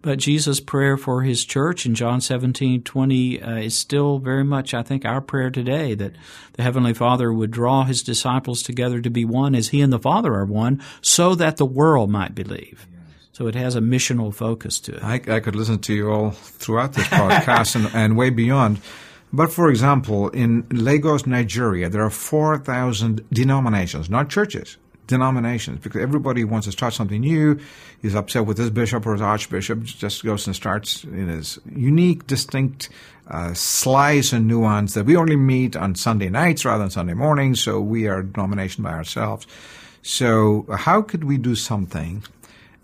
But 0.02 0.20
Jesus' 0.20 0.62
prayer 0.62 0.96
for 0.96 1.24
his 1.24 1.44
church 1.44 1.86
in 1.86 1.94
John 1.94 2.22
17, 2.22 2.84
20 2.84 3.42
uh, 3.42 3.56
is 3.58 3.78
still 3.78 4.20
very 4.20 4.46
much, 4.46 4.74
I 4.74 4.82
think, 4.82 5.04
our 5.04 5.20
prayer 5.20 5.50
today 5.50 5.94
that 5.96 6.14
the 6.54 6.64
Heavenly 6.64 6.94
Father 6.94 7.34
would 7.34 7.52
draw 7.52 7.84
his 7.84 8.02
disciples 8.02 8.64
together 8.64 9.02
to 9.02 9.10
be 9.10 9.26
one 9.26 9.56
as 9.56 9.70
he 9.70 9.82
and 9.82 9.92
the 9.92 10.00
Father 10.00 10.34
are 10.36 10.46
one 10.46 10.82
so 11.02 11.36
that 11.36 11.58
the 11.58 11.66
world 11.66 12.10
might 12.10 12.34
believe. 12.34 12.88
So 13.34 13.48
it 13.48 13.56
has 13.56 13.76
a 13.76 13.82
missional 13.82 14.34
focus 14.34 14.80
to 14.82 14.96
it. 14.96 15.04
I, 15.04 15.22
I 15.36 15.40
could 15.42 15.56
listen 15.56 15.80
to 15.80 15.94
you 15.94 16.12
all 16.12 16.32
throughout 16.32 16.94
this 16.94 17.08
podcast 17.08 17.76
and, 17.76 17.90
and 17.94 18.18
way 18.18 18.30
beyond. 18.30 18.82
But 19.32 19.52
for 19.52 19.70
example, 19.70 20.30
in 20.30 20.66
Lagos, 20.72 21.26
Nigeria, 21.26 21.90
there 21.90 22.04
are 22.04 22.10
4,000 22.10 23.26
denominations, 23.32 24.10
not 24.10 24.30
churches, 24.30 24.78
denominations 25.10 25.80
because 25.82 26.02
everybody 26.02 26.46
wants 26.46 26.66
to 26.68 26.72
start 26.72 26.94
something 26.94 27.20
new. 27.20 27.60
He's 28.02 28.16
upset 28.16 28.46
with 28.46 28.58
his 28.58 28.70
bishop 28.70 29.06
or 29.06 29.14
his 29.14 29.22
archbishop, 29.22 29.84
just 29.84 30.24
goes 30.24 30.48
and 30.48 30.56
starts 30.56 31.04
in 31.04 31.28
his 31.28 31.60
unique, 31.76 32.28
distinct 32.28 32.90
uh, 33.28 33.54
slice 33.54 34.32
and 34.32 34.48
nuance 34.48 34.94
that 34.94 35.06
we 35.06 35.18
only 35.18 35.36
meet 35.36 35.76
on 35.76 35.96
Sunday 35.96 36.30
nights 36.30 36.64
rather 36.64 36.84
than 36.84 36.92
Sunday 36.92 37.14
mornings, 37.14 37.62
so 37.62 37.82
we 37.82 38.08
are 38.08 38.20
a 38.20 38.26
denomination 38.26 38.84
by 38.84 38.92
ourselves. 38.92 39.46
So, 40.02 40.66
how 40.74 41.02
could 41.02 41.26
we 41.26 41.38
do 41.38 41.56
something 41.56 42.24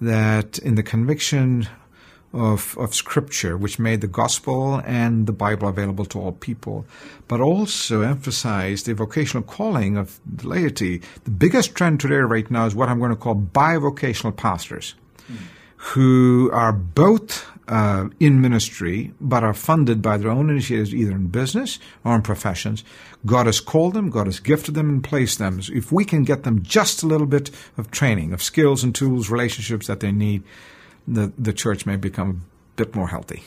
that 0.02 0.60
in 0.60 0.76
the 0.76 0.84
conviction 0.84 1.68
of, 2.36 2.78
of 2.78 2.94
Scripture, 2.94 3.58
which 3.58 3.80
made 3.80 4.02
the 4.02 4.08
gospel 4.08 4.82
and 4.86 5.26
the 5.26 5.32
Bible 5.32 5.68
available 5.68 6.06
to 6.06 6.20
all 6.20 6.34
people, 6.34 6.86
but 7.28 7.40
also 7.40 8.02
emphasized 8.02 8.86
the 8.86 8.94
vocational 8.94 9.44
calling 9.44 9.98
of 9.98 10.20
the 10.26 10.48
laity. 10.48 11.02
The 11.24 11.32
biggest 11.32 11.76
trend 11.76 12.00
today, 12.00 12.16
right 12.16 12.50
now, 12.52 12.66
is 12.66 12.76
what 12.76 12.90
I'm 12.90 13.00
going 13.00 13.12
to 13.12 13.16
call 13.16 13.36
bivocational 13.36 14.36
pastors, 14.36 14.96
mm. 15.32 15.38
who 15.78 16.52
are 16.52 16.74
both 16.74 17.50
uh, 17.68 18.10
in 18.20 18.42
ministry, 18.42 19.14
but 19.20 19.44
are 19.44 19.54
funded 19.54 20.02
by 20.02 20.18
their 20.18 20.30
own 20.30 20.50
initiatives, 20.50 20.94
either 20.94 21.14
in 21.14 21.28
business 21.28 21.80
or 22.04 22.16
in 22.16 22.22
professions. 22.22 22.84
God 23.26 23.46
has 23.46 23.60
called 23.60 23.94
them, 23.94 24.10
God 24.10 24.28
has 24.28 24.40
gifted 24.40 24.76
them 24.76 24.90
and 24.90 25.04
placed 25.04 25.40
them. 25.40 25.62
So 25.62 25.74
if 25.74 25.92
we 25.92 26.06
can 26.06 26.24
get 26.24 26.44
them 26.44 26.62
just 26.62 27.02
a 27.02 27.08
little 27.08 27.28
bit 27.28 27.50
of 27.78 27.92
training, 27.92 28.34
of 28.34 28.44
skills 28.44 28.84
and 28.84 28.94
tools, 28.94 29.30
relationships 29.30 29.88
that 29.88 30.02
they 30.02 30.12
need, 30.12 30.44
the, 31.08 31.32
the 31.38 31.54
church 31.54 31.86
may 31.86 31.96
become 31.96 32.46
a 32.74 32.76
bit 32.78 32.96
more 32.96 33.08
healthy. 33.08 33.44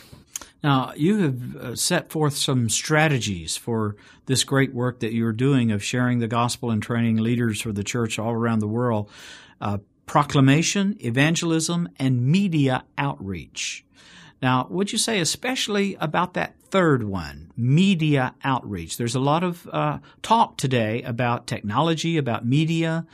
Now, 0.62 0.92
you 0.96 1.18
have 1.18 1.56
uh, 1.56 1.76
set 1.76 2.10
forth 2.10 2.36
some 2.36 2.68
strategies 2.68 3.56
for 3.56 3.96
this 4.26 4.42
great 4.42 4.74
work 4.74 5.00
that 5.00 5.12
you're 5.12 5.32
doing 5.32 5.70
of 5.70 5.84
sharing 5.84 6.18
the 6.18 6.26
gospel 6.26 6.70
and 6.70 6.82
training 6.82 7.18
leaders 7.18 7.60
for 7.60 7.72
the 7.72 7.84
church 7.84 8.18
all 8.18 8.32
around 8.32 8.58
the 8.58 8.68
world. 8.68 9.08
Uh, 9.60 9.78
proclamation, 10.06 10.96
evangelism, 11.00 11.88
and 11.98 12.26
media 12.26 12.84
outreach. 12.96 13.84
Now, 14.40 14.66
would 14.70 14.90
you 14.90 14.98
say 14.98 15.20
especially 15.20 15.96
about 16.00 16.34
that 16.34 16.54
third 16.70 17.04
one, 17.04 17.52
media 17.56 18.34
outreach? 18.42 18.96
There's 18.96 19.14
a 19.14 19.20
lot 19.20 19.44
of 19.44 19.68
uh, 19.72 19.98
talk 20.22 20.56
today 20.56 21.02
about 21.02 21.46
technology, 21.46 22.16
about 22.16 22.46
media, 22.46 23.06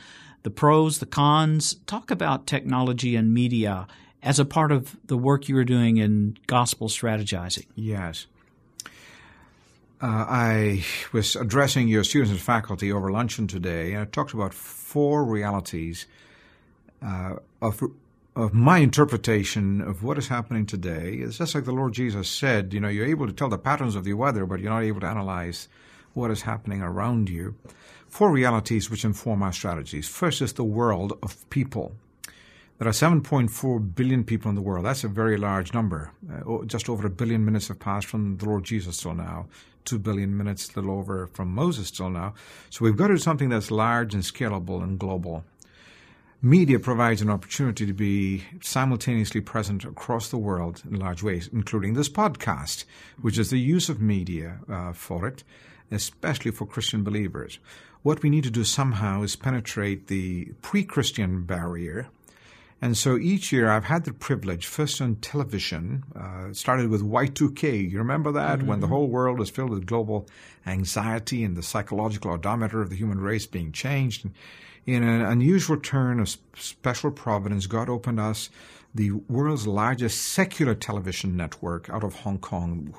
the 0.43 0.51
pros, 0.51 0.99
the 0.99 1.05
cons. 1.05 1.75
Talk 1.85 2.11
about 2.11 2.47
technology 2.47 3.15
and 3.15 3.33
media 3.33 3.87
as 4.25 4.39
a 4.39 4.45
part 4.45 4.71
of 4.71 4.97
the 5.05 5.15
work 5.15 5.47
you 5.47 5.55
are 5.57 5.63
doing 5.63 5.97
in 5.97 6.35
gospel 6.47 6.89
strategizing. 6.89 7.67
Yes. 7.75 8.25
Uh, 10.01 10.25
I 10.27 10.85
was 11.13 11.35
addressing 11.35 11.87
your 11.87 12.03
students 12.03 12.31
and 12.31 12.41
faculty 12.41 12.91
over 12.91 13.11
luncheon 13.11 13.47
today, 13.47 13.93
and 13.93 14.01
I 14.01 14.05
talked 14.05 14.33
about 14.33 14.53
four 14.53 15.23
realities 15.23 16.07
uh, 17.01 17.35
of 17.61 17.81
of 18.35 18.53
my 18.53 18.79
interpretation 18.79 19.79
of 19.79 20.03
what 20.03 20.17
is 20.17 20.27
happening 20.27 20.65
today. 20.65 21.13
It's 21.21 21.37
just 21.37 21.55
like 21.55 21.63
the 21.63 21.71
Lord 21.71 21.93
Jesus 21.93 22.27
said, 22.27 22.73
you 22.73 22.81
know, 22.81 22.89
you're 22.89 23.05
able 23.05 23.27
to 23.27 23.33
tell 23.33 23.47
the 23.47 23.57
patterns 23.57 23.95
of 23.95 24.03
the 24.03 24.13
weather, 24.13 24.45
but 24.45 24.59
you're 24.59 24.73
not 24.73 24.83
able 24.83 24.99
to 24.99 25.07
analyze 25.07 25.69
what 26.13 26.31
is 26.31 26.41
happening 26.41 26.81
around 26.81 27.29
you. 27.29 27.55
Four 28.09 28.31
realities 28.31 28.89
which 28.89 29.05
inform 29.05 29.41
our 29.41 29.53
strategies. 29.53 30.09
First 30.09 30.41
is 30.41 30.51
the 30.51 30.65
world 30.65 31.17
of 31.23 31.49
people. 31.49 31.95
There 32.77 32.89
are 32.89 32.91
7.4 32.91 33.95
billion 33.95 34.25
people 34.25 34.49
in 34.49 34.55
the 34.55 34.61
world. 34.61 34.83
That's 34.85 35.05
a 35.05 35.07
very 35.07 35.37
large 35.37 35.73
number. 35.73 36.11
Uh, 36.29 36.65
just 36.65 36.89
over 36.89 37.07
a 37.07 37.09
billion 37.09 37.45
minutes 37.45 37.69
have 37.69 37.79
passed 37.79 38.05
from 38.05 38.35
the 38.35 38.45
Lord 38.45 38.65
Jesus 38.65 38.97
till 38.97 39.13
now. 39.15 39.47
Two 39.85 39.97
billion 39.97 40.35
minutes, 40.35 40.69
a 40.69 40.81
little 40.81 40.97
over 40.97 41.27
from 41.27 41.55
Moses 41.55 41.89
till 41.89 42.09
now. 42.09 42.33
So 42.69 42.83
we've 42.83 42.97
got 42.97 43.07
to 43.07 43.13
do 43.13 43.17
something 43.17 43.47
that's 43.47 43.71
large 43.71 44.13
and 44.13 44.23
scalable 44.23 44.83
and 44.83 44.99
global. 44.99 45.45
Media 46.41 46.77
provides 46.77 47.21
an 47.21 47.29
opportunity 47.29 47.85
to 47.85 47.93
be 47.93 48.43
simultaneously 48.61 49.39
present 49.39 49.85
across 49.85 50.27
the 50.27 50.37
world 50.37 50.83
in 50.83 50.99
large 50.99 51.23
ways, 51.23 51.49
including 51.53 51.93
this 51.93 52.09
podcast, 52.09 52.83
which 53.21 53.37
is 53.37 53.51
the 53.51 53.59
use 53.59 53.87
of 53.87 54.01
media 54.01 54.59
uh, 54.69 54.91
for 54.91 55.25
it, 55.25 55.45
especially 55.91 56.51
for 56.51 56.65
Christian 56.65 57.05
believers. 57.05 57.57
What 58.03 58.21
we 58.21 58.29
need 58.29 58.43
to 58.43 58.51
do 58.51 58.65
somehow 58.65 59.23
is 59.23 59.37
penetrate 59.37 60.07
the 60.07 60.51
pre 60.61 60.83
Christian 60.83 61.43
barrier 61.43 62.09
and 62.85 62.95
so 62.95 63.17
each 63.17 63.51
year 63.51 63.67
I've 63.67 63.85
had 63.85 64.05
the 64.05 64.13
privilege, 64.13 64.67
first 64.67 65.01
on 65.01 65.15
television, 65.15 66.03
uh, 66.15 66.53
started 66.53 66.91
with 66.91 67.01
Y2K. 67.01 67.89
You 67.89 67.97
remember 67.97 68.31
that? 68.33 68.59
Mm-hmm. 68.59 68.67
When 68.67 68.79
the 68.79 68.85
whole 68.85 69.07
world 69.07 69.39
was 69.39 69.49
filled 69.49 69.71
with 69.71 69.87
global 69.87 70.27
anxiety 70.67 71.43
and 71.43 71.57
the 71.57 71.63
psychological 71.63 72.29
odometer 72.29 72.83
of 72.83 72.91
the 72.91 72.95
human 72.95 73.19
race 73.19 73.47
being 73.47 73.71
changed. 73.71 74.23
And 74.23 74.33
in 74.85 75.01
an 75.01 75.21
unusual 75.21 75.77
turn 75.77 76.19
of 76.19 76.29
special 76.53 77.09
providence, 77.09 77.65
God 77.65 77.89
opened 77.89 78.19
us 78.19 78.51
the 78.93 79.13
world's 79.13 79.65
largest 79.65 80.21
secular 80.21 80.75
television 80.75 81.35
network 81.35 81.89
out 81.89 82.03
of 82.03 82.13
Hong 82.17 82.37
Kong. 82.37 82.93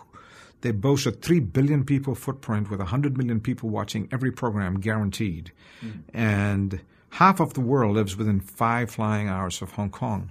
They 0.63 0.73
boast 0.73 1.07
a 1.07 1.13
3 1.13 1.39
billion 1.39 1.85
people 1.85 2.17
footprint 2.17 2.71
with 2.71 2.81
100 2.81 3.17
million 3.17 3.39
people 3.39 3.69
watching 3.69 4.09
every 4.11 4.33
program 4.33 4.81
guaranteed. 4.81 5.53
Mm. 5.81 6.03
And 6.13 6.81
half 7.17 7.41
of 7.41 7.55
the 7.55 7.61
world 7.63 7.95
lives 7.95 8.17
within 8.17 8.41
five 8.41 8.91
flying 8.91 9.27
hours 9.29 9.63
of 9.63 9.73
Hong 9.73 9.91
Kong. 9.91 10.31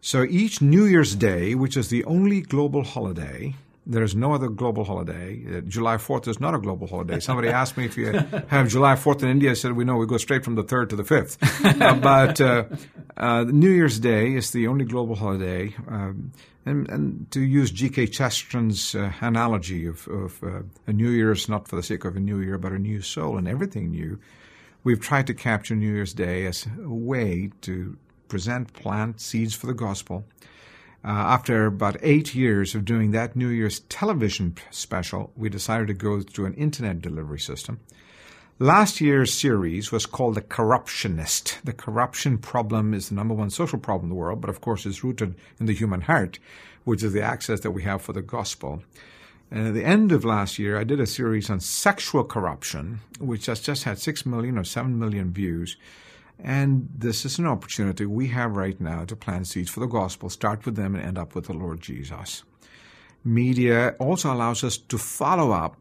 So 0.00 0.24
each 0.24 0.62
New 0.62 0.84
Year's 0.84 1.16
Day, 1.16 1.54
which 1.54 1.76
is 1.76 1.88
the 1.88 2.04
only 2.04 2.40
global 2.40 2.84
holiday, 2.84 3.54
there 3.86 4.04
is 4.04 4.14
no 4.14 4.32
other 4.32 4.48
global 4.48 4.84
holiday. 4.84 5.42
Uh, 5.44 5.60
July 5.62 5.96
4th 5.96 6.28
is 6.28 6.38
not 6.38 6.54
a 6.54 6.58
global 6.58 6.86
holiday. 6.86 7.18
Somebody 7.18 7.48
asked 7.60 7.76
me 7.76 7.86
if 7.86 7.96
you 7.96 8.12
have 8.48 8.68
July 8.68 8.94
4th 8.94 9.24
in 9.24 9.28
India. 9.30 9.50
I 9.50 9.54
said, 9.54 9.72
we 9.72 9.84
know 9.84 9.96
we 9.96 10.06
go 10.06 10.16
straight 10.16 10.44
from 10.44 10.54
the 10.54 10.62
3rd 10.62 10.90
to 10.90 10.96
the 10.96 11.02
5th. 11.02 11.82
uh, 11.82 11.94
but 12.10 12.40
uh, 12.40 12.64
uh, 13.16 13.42
New 13.44 13.70
Year's 13.70 13.98
Day 13.98 14.34
is 14.34 14.52
the 14.52 14.68
only 14.68 14.84
global 14.84 15.16
holiday. 15.16 15.74
Um, 15.88 16.32
and, 16.64 16.88
and, 16.88 17.30
to 17.32 17.40
use 17.40 17.72
G.K. 17.72 18.06
Chesterton's 18.06 18.94
uh, 18.94 19.12
analogy 19.20 19.86
of, 19.86 20.06
of 20.06 20.40
uh, 20.44 20.62
a 20.86 20.92
new 20.92 21.10
year 21.10 21.32
is 21.32 21.48
not 21.48 21.66
for 21.66 21.74
the 21.74 21.82
sake 21.82 22.04
of 22.04 22.14
a 22.14 22.20
new 22.20 22.38
year, 22.38 22.58
but 22.58 22.70
a 22.70 22.78
new 22.78 23.02
soul 23.02 23.36
and 23.36 23.48
everything 23.48 23.90
new, 23.90 24.20
we've 24.84 25.00
tried 25.00 25.26
to 25.28 25.34
capture 25.34 25.74
New 25.74 25.92
Year's 25.92 26.14
Day 26.14 26.46
as 26.46 26.66
a 26.82 26.88
way 26.88 27.50
to 27.62 27.96
present, 28.28 28.72
plant 28.72 29.20
seeds 29.20 29.54
for 29.54 29.66
the 29.66 29.74
gospel 29.74 30.24
uh, 31.04 31.08
after 31.08 31.66
about 31.66 31.96
eight 32.00 32.34
years 32.34 32.74
of 32.74 32.84
doing 32.84 33.10
that 33.10 33.34
New 33.34 33.48
Year's 33.48 33.80
television 33.80 34.54
special, 34.70 35.32
we 35.36 35.48
decided 35.48 35.88
to 35.88 35.94
go 35.94 36.20
to 36.20 36.46
an 36.46 36.54
internet 36.54 37.02
delivery 37.02 37.40
system. 37.40 37.80
Last 38.60 39.00
year's 39.00 39.34
series 39.34 39.90
was 39.90 40.06
called 40.06 40.36
The 40.36 40.42
Corruptionist. 40.42 41.60
The 41.62 41.72
corruption 41.72 42.38
problem 42.38 42.94
is 42.94 43.08
the 43.08 43.16
number 43.16 43.34
one 43.34 43.50
social 43.50 43.80
problem 43.80 44.04
in 44.04 44.08
the 44.10 44.20
world, 44.20 44.40
but 44.40 44.50
of 44.50 44.60
course 44.60 44.86
it's 44.86 45.02
rooted 45.02 45.34
in 45.58 45.66
the 45.66 45.74
human 45.74 46.02
heart, 46.02 46.38
which 46.84 47.02
is 47.02 47.12
the 47.12 47.22
access 47.22 47.60
that 47.60 47.72
we 47.72 47.82
have 47.82 48.02
for 48.02 48.12
the 48.12 48.22
gospel. 48.22 48.84
And 49.52 49.68
at 49.68 49.74
the 49.74 49.84
end 49.84 50.12
of 50.12 50.24
last 50.24 50.58
year, 50.58 50.78
I 50.78 50.84
did 50.84 50.98
a 50.98 51.06
series 51.06 51.50
on 51.50 51.60
sexual 51.60 52.24
corruption, 52.24 53.00
which 53.20 53.44
has 53.46 53.60
just 53.60 53.84
had 53.84 53.98
6 53.98 54.24
million 54.24 54.56
or 54.56 54.64
7 54.64 54.98
million 54.98 55.30
views. 55.30 55.76
And 56.42 56.88
this 56.96 57.26
is 57.26 57.38
an 57.38 57.46
opportunity 57.46 58.06
we 58.06 58.28
have 58.28 58.56
right 58.56 58.80
now 58.80 59.04
to 59.04 59.14
plant 59.14 59.46
seeds 59.46 59.68
for 59.68 59.80
the 59.80 59.86
gospel, 59.86 60.30
start 60.30 60.64
with 60.64 60.76
them 60.76 60.94
and 60.94 61.04
end 61.04 61.18
up 61.18 61.34
with 61.34 61.48
the 61.48 61.52
Lord 61.52 61.82
Jesus. 61.82 62.44
Media 63.26 63.94
also 63.98 64.32
allows 64.32 64.64
us 64.64 64.78
to 64.78 64.96
follow 64.96 65.52
up 65.52 65.76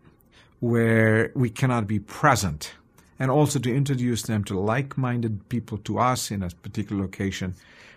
where 0.60 1.32
we 1.34 1.50
cannot 1.50 1.88
be 1.88 1.98
present 1.98 2.74
and 3.20 3.32
also 3.32 3.58
to 3.58 3.74
introduce 3.74 4.24
them 4.24 4.44
to 4.44 4.60
like 4.60 4.98
minded 4.98 5.48
people 5.48 5.78
to 5.78 5.98
us 5.98 6.30
in 6.30 6.44
a 6.44 6.50
particular 6.50 7.02
location. 7.02 7.56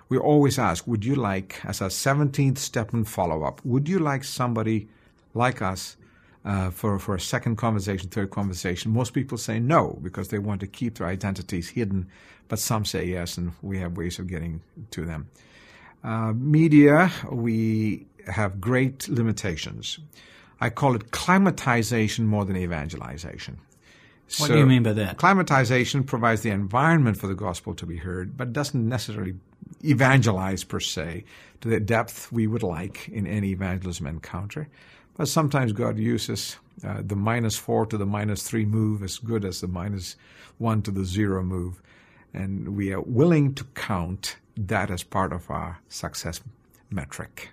We 0.09 0.19
always 0.19 0.57
ask, 0.57 0.87
would 0.87 1.05
you 1.05 1.17
like, 1.17 1.65
as 1.65 1.81
a 1.81 1.87
17th 1.87 2.59
step 2.59 2.95
in 2.95 3.05
follow 3.05 3.43
up, 3.43 3.61
would 3.65 3.89
you 3.89 3.99
like 3.99 4.23
somebody 4.23 4.89
like 5.35 5.61
us 5.61 5.97
uh, 6.45 6.71
for, 6.71 6.99
for 6.99 7.15
a 7.15 7.21
second 7.21 7.57
conversation, 7.57 8.09
third 8.09 8.31
conversation. 8.31 8.93
Most 8.93 9.13
people 9.13 9.39
say 9.39 9.59
no 9.59 9.99
because 10.03 10.29
they 10.29 10.39
want 10.39 10.61
to 10.61 10.67
keep 10.67 10.99
their 10.99 11.07
identities 11.07 11.71
hidden, 11.71 12.07
but 12.49 12.59
some 12.59 12.85
say 12.85 13.07
yes, 13.07 13.37
and 13.37 13.53
we 13.63 13.79
have 13.79 13.97
ways 13.97 14.19
of 14.19 14.27
getting 14.27 14.63
to 14.91 15.05
them. 15.05 15.29
Uh, 16.03 16.33
media, 16.35 17.11
we 17.31 18.07
have 18.27 18.61
great 18.61 19.09
limitations. 19.09 19.99
I 20.61 20.71
call 20.71 20.95
it 20.95 21.11
climatization 21.11 22.21
more 22.21 22.45
than 22.45 22.57
evangelization. 22.57 23.59
What 24.39 24.49
so 24.49 24.55
do 24.55 24.59
you 24.59 24.67
mean 24.67 24.83
by 24.83 24.93
that? 24.95 25.17
Climatization 25.19 26.07
provides 26.07 26.43
the 26.43 26.51
environment 26.51 27.19
for 27.19 27.27
the 27.27 27.35
gospel 27.35 27.75
to 27.75 27.87
be 27.87 27.97
heard, 27.97 28.37
but 28.37 28.53
doesn't 28.53 28.89
necessarily 28.89 29.35
evangelize 29.85 30.65
per 30.65 30.81
se 30.81 31.25
to 31.61 31.69
the 31.69 31.81
depth 31.81 32.33
we 32.33 32.47
would 32.47 32.63
like 32.63 33.09
in 33.09 33.27
any 33.27 33.51
evangelism 33.51 34.07
encounter. 34.07 34.69
But 35.17 35.29
sometimes 35.29 35.73
God 35.73 35.99
uses 35.99 36.57
uh, 36.85 37.03
the 37.05 37.17
minus 37.17 37.57
four 37.57 37.87
to 37.87 37.97
the 37.97 38.07
minus 38.07 38.43
three 38.43 38.65
move 38.65 39.03
as 39.03 39.19
good 39.19 39.45
as 39.45 39.61
the 39.61 39.69
minus 39.69 40.17
one 40.59 40.83
to 40.83 40.91
the 40.91 41.05
zero 41.05 41.43
move. 41.43 41.81
And 42.33 42.77
we 42.77 42.93
are 42.93 43.01
willing 43.01 43.55
to 43.55 43.65
count 43.75 44.37
that 44.57 44.91
as 44.91 45.05
part 45.05 45.33
of 45.33 45.51
our 45.51 45.79
success 45.89 46.41
metric. 46.91 47.51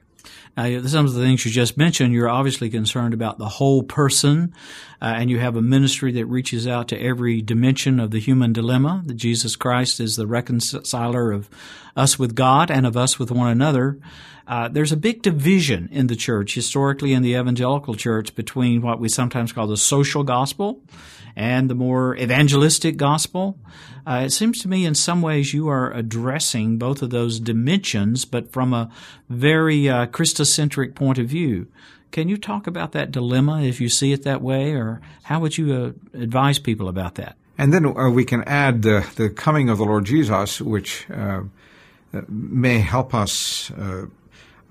Now, 0.57 0.81
some 0.85 1.05
of 1.05 1.13
the 1.13 1.21
things 1.21 1.45
you 1.45 1.51
just 1.51 1.77
mentioned, 1.77 2.13
you're 2.13 2.29
obviously 2.29 2.69
concerned 2.69 3.13
about 3.13 3.37
the 3.37 3.47
whole 3.47 3.83
person, 3.83 4.53
uh, 5.01 5.13
and 5.17 5.29
you 5.29 5.39
have 5.39 5.55
a 5.55 5.61
ministry 5.61 6.11
that 6.13 6.25
reaches 6.25 6.67
out 6.67 6.87
to 6.89 7.01
every 7.01 7.41
dimension 7.41 7.99
of 7.99 8.11
the 8.11 8.19
human 8.19 8.53
dilemma. 8.53 9.03
That 9.05 9.15
Jesus 9.15 9.55
Christ 9.55 9.99
is 9.99 10.15
the 10.15 10.27
reconciler 10.27 11.31
of 11.31 11.49
us 11.95 12.17
with 12.19 12.35
God 12.35 12.71
and 12.71 12.85
of 12.85 12.95
us 12.97 13.19
with 13.19 13.31
one 13.31 13.49
another, 13.49 13.99
uh, 14.47 14.67
there's 14.67 14.91
a 14.91 14.97
big 14.97 15.21
division 15.21 15.87
in 15.91 16.07
the 16.07 16.15
church, 16.15 16.55
historically 16.55 17.13
in 17.13 17.23
the 17.23 17.35
evangelical 17.35 17.95
church, 17.95 18.35
between 18.35 18.81
what 18.81 18.99
we 18.99 19.07
sometimes 19.07 19.53
call 19.53 19.67
the 19.67 19.77
social 19.77 20.23
gospel 20.23 20.81
and 21.35 21.69
the 21.69 21.75
more 21.75 22.15
evangelistic 22.17 22.97
gospel. 22.97 23.57
Uh, 24.05 24.23
it 24.25 24.31
seems 24.31 24.59
to 24.61 24.67
me 24.67 24.85
in 24.85 24.95
some 24.95 25.21
ways 25.21 25.53
you 25.53 25.67
are 25.69 25.91
addressing 25.91 26.77
both 26.77 27.01
of 27.01 27.09
those 27.11 27.39
dimensions, 27.39 28.25
but 28.25 28.51
from 28.51 28.73
a 28.73 28.91
very 29.29 29.87
uh, 29.87 30.07
Christocentric 30.07 30.95
point 30.95 31.17
of 31.17 31.27
view. 31.27 31.67
Can 32.11 32.27
you 32.27 32.37
talk 32.37 32.67
about 32.67 32.91
that 32.91 33.11
dilemma 33.11 33.61
if 33.61 33.79
you 33.79 33.87
see 33.87 34.11
it 34.11 34.23
that 34.23 34.41
way, 34.41 34.73
or 34.73 35.01
how 35.23 35.39
would 35.39 35.57
you 35.57 35.73
uh, 35.73 36.19
advise 36.19 36.59
people 36.59 36.89
about 36.89 37.15
that? 37.15 37.37
And 37.57 37.73
then 37.73 37.85
uh, 37.85 38.09
we 38.09 38.25
can 38.25 38.43
add 38.43 38.81
the, 38.81 39.07
the 39.15 39.29
coming 39.29 39.69
of 39.69 39.77
the 39.77 39.85
Lord 39.85 40.05
Jesus, 40.05 40.59
which 40.59 41.09
uh, 41.09 41.41
may 42.27 42.79
help 42.79 43.13
us 43.13 43.71
uh, 43.71 44.07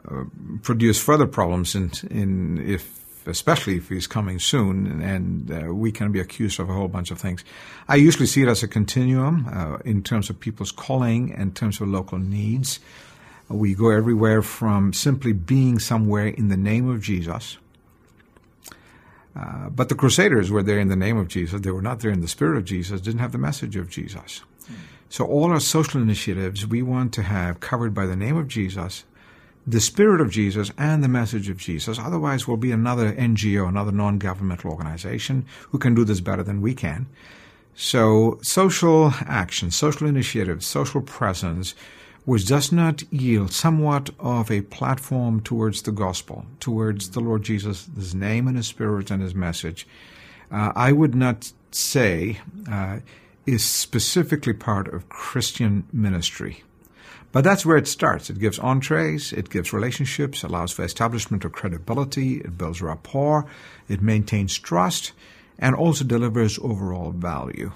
uh, 0.08 0.24
produce 0.62 1.00
further 1.00 1.26
problems 1.26 1.74
in, 1.74 1.92
in 2.10 2.58
if 2.66 2.99
especially 3.26 3.76
if 3.76 3.88
he's 3.88 4.06
coming 4.06 4.38
soon, 4.38 5.00
and 5.02 5.50
uh, 5.50 5.74
we 5.74 5.92
can 5.92 6.12
be 6.12 6.20
accused 6.20 6.60
of 6.60 6.68
a 6.68 6.72
whole 6.72 6.88
bunch 6.88 7.10
of 7.10 7.18
things. 7.18 7.44
I 7.88 7.96
usually 7.96 8.26
see 8.26 8.42
it 8.42 8.48
as 8.48 8.62
a 8.62 8.68
continuum 8.68 9.46
uh, 9.52 9.78
in 9.84 10.02
terms 10.02 10.30
of 10.30 10.40
people's 10.40 10.72
calling, 10.72 11.30
in 11.30 11.52
terms 11.52 11.80
of 11.80 11.88
local 11.88 12.18
needs. 12.18 12.80
We 13.48 13.74
go 13.74 13.90
everywhere 13.90 14.42
from 14.42 14.92
simply 14.92 15.32
being 15.32 15.78
somewhere 15.78 16.28
in 16.28 16.48
the 16.48 16.56
name 16.56 16.88
of 16.88 17.00
Jesus. 17.00 17.58
Uh, 19.34 19.68
but 19.70 19.88
the 19.88 19.94
Crusaders 19.94 20.50
were 20.50 20.62
there 20.62 20.78
in 20.78 20.88
the 20.88 20.96
name 20.96 21.16
of 21.16 21.28
Jesus. 21.28 21.60
They 21.60 21.70
were 21.70 21.82
not 21.82 22.00
there 22.00 22.10
in 22.10 22.20
the 22.20 22.28
spirit 22.28 22.56
of 22.56 22.64
Jesus, 22.64 23.00
didn't 23.00 23.20
have 23.20 23.32
the 23.32 23.38
message 23.38 23.76
of 23.76 23.88
Jesus. 23.88 24.42
Mm. 24.64 24.74
So 25.08 25.24
all 25.24 25.50
our 25.50 25.60
social 25.60 26.00
initiatives 26.00 26.66
we 26.66 26.82
want 26.82 27.12
to 27.14 27.22
have 27.22 27.60
covered 27.60 27.94
by 27.94 28.06
the 28.06 28.16
name 28.16 28.36
of 28.36 28.48
Jesus 28.48 29.04
the 29.66 29.80
spirit 29.80 30.20
of 30.20 30.30
Jesus 30.30 30.70
and 30.78 31.02
the 31.02 31.08
message 31.08 31.48
of 31.48 31.58
Jesus. 31.58 31.98
Otherwise, 31.98 32.48
we'll 32.48 32.56
be 32.56 32.72
another 32.72 33.12
NGO, 33.12 33.68
another 33.68 33.92
non 33.92 34.18
governmental 34.18 34.70
organization 34.70 35.44
who 35.70 35.78
can 35.78 35.94
do 35.94 36.04
this 36.04 36.20
better 36.20 36.42
than 36.42 36.60
we 36.60 36.74
can. 36.74 37.06
So, 37.74 38.38
social 38.42 39.12
action, 39.26 39.70
social 39.70 40.06
initiative, 40.06 40.62
social 40.64 41.00
presence, 41.00 41.74
which 42.24 42.46
does 42.46 42.72
not 42.72 43.02
yield 43.12 43.52
somewhat 43.52 44.10
of 44.18 44.50
a 44.50 44.62
platform 44.62 45.40
towards 45.40 45.82
the 45.82 45.92
gospel, 45.92 46.46
towards 46.58 47.10
the 47.10 47.20
Lord 47.20 47.42
Jesus, 47.42 47.88
his 47.94 48.14
name 48.14 48.46
and 48.46 48.56
his 48.56 48.66
spirit 48.66 49.10
and 49.10 49.22
his 49.22 49.34
message, 49.34 49.86
uh, 50.50 50.72
I 50.74 50.92
would 50.92 51.14
not 51.14 51.52
say 51.70 52.40
uh, 52.70 52.98
is 53.46 53.64
specifically 53.64 54.52
part 54.52 54.92
of 54.92 55.08
Christian 55.08 55.84
ministry. 55.92 56.62
But 57.32 57.44
that's 57.44 57.64
where 57.64 57.76
it 57.76 57.86
starts. 57.86 58.28
It 58.28 58.40
gives 58.40 58.58
entrees, 58.58 59.32
it 59.32 59.50
gives 59.50 59.72
relationships, 59.72 60.42
allows 60.42 60.72
for 60.72 60.84
establishment 60.84 61.44
of 61.44 61.52
credibility, 61.52 62.38
it 62.38 62.58
builds 62.58 62.82
rapport, 62.82 63.46
it 63.88 64.02
maintains 64.02 64.58
trust, 64.58 65.12
and 65.58 65.74
also 65.74 66.04
delivers 66.04 66.58
overall 66.58 67.12
value. 67.12 67.70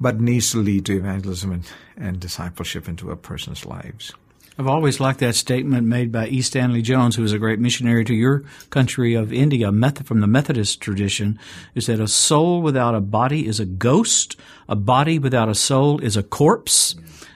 But 0.00 0.20
needs 0.20 0.50
to 0.50 0.58
lead 0.58 0.86
to 0.86 0.96
evangelism 0.96 1.52
and, 1.52 1.64
and 1.96 2.18
discipleship 2.18 2.88
into 2.88 3.12
a 3.12 3.16
person's 3.16 3.64
lives. 3.64 4.12
I've 4.56 4.68
always 4.68 5.00
liked 5.00 5.18
that 5.18 5.34
statement 5.34 5.88
made 5.88 6.12
by 6.12 6.28
E. 6.28 6.40
Stanley 6.40 6.80
Jones, 6.80 7.16
who 7.16 7.22
was 7.22 7.32
a 7.32 7.40
great 7.40 7.58
missionary 7.58 8.04
to 8.04 8.14
your 8.14 8.44
country 8.70 9.14
of 9.14 9.32
India, 9.32 9.72
from 10.04 10.20
the 10.20 10.28
Methodist 10.28 10.80
tradition, 10.80 11.40
is 11.74 11.86
that 11.86 11.98
A 11.98 12.06
soul 12.06 12.62
without 12.62 12.94
a 12.94 13.00
body 13.00 13.48
is 13.48 13.58
a 13.58 13.64
ghost, 13.64 14.36
a 14.68 14.76
body 14.76 15.18
without 15.18 15.48
a 15.48 15.56
soul 15.56 15.98
is 16.00 16.16
a 16.16 16.22
corpse. 16.22 16.94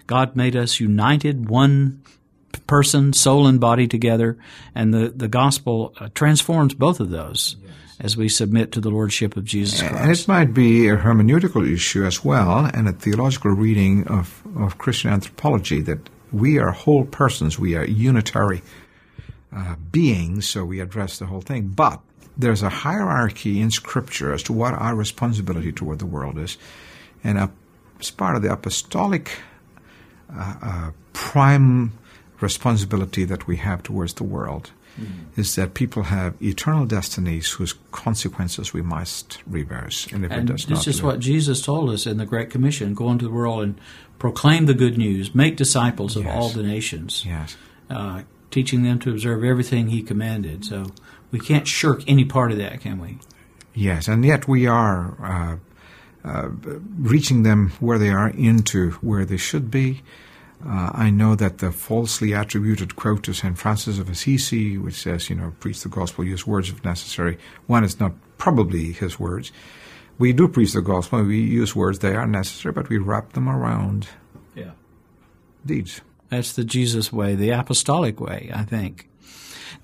God 0.09 0.35
made 0.35 0.57
us 0.57 0.81
united, 0.81 1.49
one 1.49 2.03
person, 2.67 3.13
soul 3.13 3.47
and 3.47 3.61
body 3.61 3.87
together, 3.87 4.39
and 4.75 4.93
the, 4.93 5.13
the 5.15 5.29
gospel 5.29 5.95
uh, 6.01 6.09
transforms 6.15 6.75
both 6.75 6.99
of 6.99 7.11
those 7.11 7.57
yes. 7.63 7.73
as 8.01 8.17
we 8.17 8.29
submit 8.29 8.73
to 8.73 8.81
the 8.81 8.91
Lordship 8.91 9.37
of 9.37 9.45
Jesus 9.45 9.81
Christ. 9.81 9.95
And 9.95 10.11
it 10.11 10.29
might 10.29 10.55
be 10.55 10.89
a 10.89 10.97
hermeneutical 10.97 11.71
issue 11.71 12.05
as 12.05 12.25
well, 12.25 12.65
and 12.73 12.89
a 12.89 12.93
theological 12.93 13.53
reading 13.53 14.09
of, 14.09 14.43
of 14.57 14.79
Christian 14.79 15.13
anthropology 15.13 15.83
that 15.83 16.09
we 16.33 16.59
are 16.59 16.73
whole 16.73 17.05
persons, 17.05 17.59
we 17.59 17.77
are 17.77 17.85
unitary 17.85 18.63
uh, 19.55 19.77
beings, 19.93 20.49
so 20.49 20.65
we 20.65 20.81
address 20.81 21.19
the 21.19 21.27
whole 21.27 21.43
thing. 21.43 21.69
But 21.69 22.01
there's 22.37 22.63
a 22.63 22.71
hierarchy 22.71 23.61
in 23.61 23.71
Scripture 23.71 24.33
as 24.33 24.43
to 24.45 24.55
what 24.55 24.73
our 24.73 24.95
responsibility 24.95 25.73
toward 25.73 25.99
the 25.99 26.07
world 26.07 26.39
is. 26.39 26.57
And 27.23 27.51
as 28.01 28.11
part 28.11 28.37
of 28.37 28.43
the 28.43 28.53
apostolic 28.53 29.39
uh, 30.35 30.91
prime 31.13 31.93
responsibility 32.41 33.25
that 33.25 33.47
we 33.47 33.57
have 33.57 33.83
towards 33.83 34.15
the 34.15 34.25
world 34.25 34.71
mm. 35.01 35.07
is 35.37 35.57
that 35.57 35.75
people 35.75 36.05
have 36.05 36.41
eternal 36.41 36.87
destinies 36.87 37.51
whose 37.53 37.75
consequences 37.91 38.73
we 38.73 38.83
must 38.83 39.39
reverse. 39.47 40.07
And 40.13 40.25
if 40.25 40.31
and 40.31 40.49
it 40.49 40.53
does 40.53 40.67
this 40.67 40.79
not, 40.79 40.87
is 40.87 41.03
what 41.03 41.19
Jesus 41.19 41.63
told 41.63 41.91
us 41.91 42.07
in 42.07 42.19
the 42.19 42.27
Great 42.27 42.51
Commission: 42.51 42.95
go 42.95 43.11
into 43.11 43.25
the 43.25 43.33
world 43.33 43.63
and 43.63 43.81
proclaim 44.19 44.67
the 44.67 44.75
good 44.75 44.99
news, 44.99 45.35
make 45.35 45.57
disciples 45.57 46.17
of 46.17 46.25
yes. 46.25 46.35
all 46.35 46.49
the 46.49 46.63
nations. 46.63 47.25
Yes. 47.27 47.57
Uh, 47.91 48.23
teaching 48.51 48.83
them 48.83 48.99
to 48.99 49.11
observe 49.11 49.45
everything 49.45 49.89
he 49.89 50.03
commanded. 50.03 50.65
So 50.65 50.93
we 51.31 51.39
can't 51.39 51.67
shirk 51.67 52.03
any 52.07 52.25
part 52.25 52.51
of 52.51 52.59
that, 52.59 52.81
can 52.81 52.99
we? 52.99 53.19
Yes, 53.75 54.09
and 54.09 54.25
yet 54.25 54.49
we 54.49 54.67
are 54.67 55.61
uh, 56.29 56.51
reaching 56.99 57.43
them 57.43 57.71
where 57.81 57.99
they 57.99 58.11
are 58.11 58.29
into 58.29 58.91
where 59.01 59.25
they 59.25 59.39
should 59.39 59.71
be. 59.71 60.03
Uh, 60.65 60.91
I 60.93 61.11
know 61.11 61.35
that 61.37 61.59
the 61.59 61.71
falsely 61.71 62.33
attributed 62.33 62.97
quote 62.97 63.23
to 63.25 63.33
St. 63.33 63.57
Francis 63.57 63.99
of 63.99 64.11
Assisi, 64.11 64.77
which 64.77 64.97
says, 64.97 65.31
you 65.31 65.37
know, 65.37 65.55
preach 65.61 65.83
the 65.83 65.89
gospel, 65.89 66.25
use 66.25 66.47
words 66.47 66.69
if 66.69 66.85
necessary, 66.85 67.39
one 67.67 67.85
is 67.85 67.99
not 67.99 68.13
probably 68.39 68.93
his 68.93 69.19
words. 69.19 69.53
We 70.19 70.33
do 70.33 70.49
preach 70.49 70.73
the 70.73 70.83
gospel, 70.83 71.23
we 71.23 71.41
use 71.41 71.77
words, 71.77 72.01
they 72.01 72.15
are 72.15 72.27
necessary, 72.27 72.73
but 72.73 72.89
we 72.89 72.99
wrap 72.99 73.33
them 73.33 73.49
around 73.49 74.09
yeah. 74.55 74.73
deeds. 75.65 76.01
That's 76.29 76.53
the 76.53 76.65
Jesus 76.65 77.13
way, 77.13 77.37
the 77.37 77.51
apostolic 77.51 78.21
way, 78.21 78.51
I 78.53 78.65
think. 78.65 79.09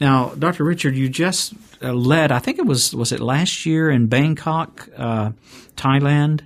Now, 0.00 0.34
Dr. 0.38 0.64
Richard, 0.64 0.96
you 0.96 1.08
just 1.08 1.54
uh, 1.82 1.92
led, 1.92 2.32
I 2.32 2.38
think 2.38 2.58
it 2.58 2.66
was, 2.66 2.94
was 2.94 3.12
it 3.12 3.20
last 3.20 3.64
year 3.64 3.90
in 3.90 4.06
Bangkok, 4.06 4.88
uh, 4.96 5.32
Thailand? 5.76 6.42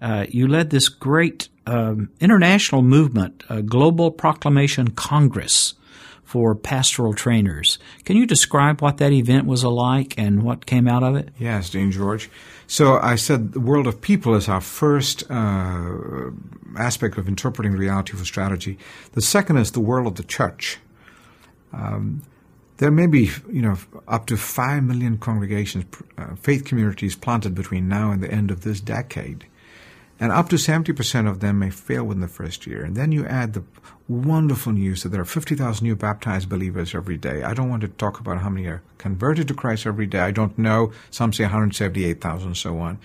Uh, 0.00 0.26
you 0.28 0.48
led 0.48 0.70
this 0.70 0.88
great 0.88 1.48
um, 1.66 2.10
international 2.20 2.82
movement, 2.82 3.44
a 3.48 3.62
Global 3.62 4.10
Proclamation 4.10 4.90
Congress 4.90 5.74
for 6.24 6.54
pastoral 6.54 7.12
trainers. 7.12 7.78
Can 8.04 8.16
you 8.16 8.26
describe 8.26 8.80
what 8.80 8.96
that 8.96 9.12
event 9.12 9.46
was 9.46 9.64
like 9.64 10.18
and 10.18 10.42
what 10.42 10.64
came 10.64 10.88
out 10.88 11.02
of 11.02 11.14
it? 11.14 11.28
Yes, 11.38 11.68
Dean 11.68 11.90
George. 11.90 12.30
So 12.66 12.98
I 12.98 13.16
said 13.16 13.52
the 13.52 13.60
world 13.60 13.86
of 13.86 14.00
people 14.00 14.34
is 14.34 14.48
our 14.48 14.62
first 14.62 15.30
uh, 15.30 16.30
aspect 16.78 17.18
of 17.18 17.28
interpreting 17.28 17.72
reality 17.72 18.16
for 18.16 18.24
strategy. 18.24 18.78
The 19.12 19.20
second 19.20 19.58
is 19.58 19.72
the 19.72 19.80
world 19.80 20.06
of 20.06 20.14
the 20.14 20.22
church. 20.22 20.78
Um, 21.72 22.22
there 22.82 22.90
may 22.90 23.06
be, 23.06 23.30
you 23.48 23.62
know, 23.62 23.78
up 24.08 24.26
to 24.26 24.36
five 24.36 24.82
million 24.82 25.16
congregations, 25.16 25.84
uh, 26.18 26.34
faith 26.34 26.64
communities 26.64 27.14
planted 27.14 27.54
between 27.54 27.88
now 27.88 28.10
and 28.10 28.20
the 28.20 28.28
end 28.28 28.50
of 28.50 28.62
this 28.62 28.80
decade. 28.80 29.46
And 30.18 30.32
up 30.32 30.48
to 30.48 30.56
70% 30.56 31.30
of 31.30 31.38
them 31.38 31.60
may 31.60 31.70
fail 31.70 32.02
within 32.02 32.22
the 32.22 32.26
first 32.26 32.66
year. 32.66 32.82
And 32.82 32.96
then 32.96 33.12
you 33.12 33.24
add 33.24 33.52
the 33.52 33.62
wonderful 34.08 34.72
news 34.72 35.04
that 35.04 35.10
there 35.10 35.20
are 35.20 35.24
50,000 35.24 35.84
new 35.84 35.94
baptized 35.94 36.48
believers 36.48 36.92
every 36.92 37.16
day. 37.16 37.44
I 37.44 37.54
don't 37.54 37.70
want 37.70 37.82
to 37.82 37.88
talk 37.88 38.18
about 38.18 38.38
how 38.38 38.50
many 38.50 38.66
are 38.66 38.82
converted 38.98 39.46
to 39.46 39.54
Christ 39.54 39.86
every 39.86 40.06
day. 40.06 40.18
I 40.18 40.32
don't 40.32 40.58
know. 40.58 40.90
Some 41.12 41.32
say 41.32 41.44
178,000, 41.44 42.56
so 42.56 42.80
on. 42.80 42.98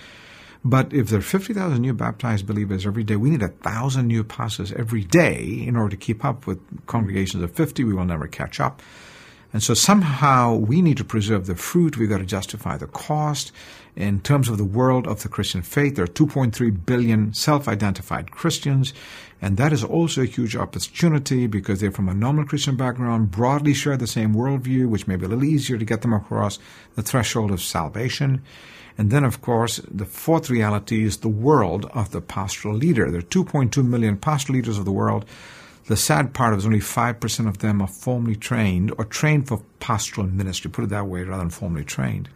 But 0.66 0.92
if 0.92 1.10
there 1.10 1.20
are 1.20 1.22
50,000 1.22 1.80
new 1.80 1.94
baptized 1.94 2.48
believers 2.48 2.88
every 2.88 3.04
day, 3.04 3.16
we 3.16 3.30
need 3.30 3.44
a 3.44 3.50
thousand 3.50 4.08
new 4.08 4.24
pastors 4.24 4.72
every 4.72 5.04
day 5.04 5.64
in 5.68 5.76
order 5.76 5.90
to 5.90 5.98
keep 5.98 6.26
up 6.26 6.48
with 6.48 6.60
congregations 6.88 7.44
of 7.44 7.52
50. 7.52 7.84
We 7.84 7.94
will 7.94 8.06
never 8.06 8.28
catch 8.28 8.60
up. 8.60 8.82
And 9.54 9.64
so 9.64 9.74
somehow 9.74 10.56
we 10.56 10.82
need 10.82 10.98
to 10.98 11.06
preserve 11.06 11.48
the 11.48 11.56
fruit. 11.56 11.98
We've 11.98 12.10
got 12.10 12.18
to 12.18 12.26
justify 12.26 12.78
the 12.78 12.88
cost. 12.88 13.52
In 13.96 14.20
terms 14.22 14.50
of 14.50 14.58
the 14.58 14.66
world 14.66 15.08
of 15.08 15.24
the 15.24 15.30
Christian 15.30 15.64
faith, 15.64 15.96
there 15.96 16.04
are 16.04 16.08
2.3 16.08 16.86
billion 16.86 17.34
self-identified 17.34 18.32
Christians. 18.32 18.94
And 19.42 19.58
that 19.58 19.74
is 19.74 19.84
also 19.84 20.22
a 20.22 20.26
huge 20.26 20.56
opportunity 20.56 21.48
because 21.48 21.80
they're 21.80 21.92
from 21.92 22.10
a 22.10 22.14
normal 22.14 22.46
Christian 22.46 22.76
background, 22.76 23.32
broadly 23.32 23.74
share 23.74 23.98
the 23.98 24.08
same 24.08 24.36
worldview, 24.36 24.88
which 24.90 25.08
may 25.08 25.16
be 25.16 25.26
a 25.26 25.30
little 25.30 25.44
easier 25.44 25.78
to 25.78 25.86
get 25.86 26.02
them 26.02 26.14
across 26.14 26.60
the 26.96 27.02
threshold 27.02 27.52
of 27.52 27.62
salvation. 27.62 28.44
And 28.98 29.12
then, 29.12 29.24
of 29.24 29.42
course, 29.42 29.80
the 29.90 30.06
fourth 30.06 30.50
reality 30.50 31.04
is 31.04 31.18
the 31.18 31.28
world 31.28 31.86
of 31.94 32.12
the 32.12 32.22
pastoral 32.22 32.76
leader. 32.76 33.12
There 33.12 33.20
are 33.20 33.24
2.2 33.24 33.86
million 33.86 34.18
pastoral 34.18 34.56
leaders 34.56 34.80
of 34.80 34.86
the 34.86 34.92
world. 34.92 35.26
The 35.88 35.96
sad 35.96 36.34
part 36.34 36.58
is 36.58 36.66
only 36.66 36.80
5% 36.80 37.48
of 37.48 37.60
them 37.60 37.82
are 37.82 37.88
formally 37.88 38.36
trained 38.36 38.94
or 38.98 39.06
trained 39.06 39.48
for 39.48 39.64
pastoral 39.80 40.28
ministry, 40.28 40.70
put 40.70 40.84
it 40.84 40.90
that 40.90 41.08
way, 41.08 41.24
rather 41.24 41.44
than 41.44 41.50
formally 41.50 41.86
trained, 41.86 42.28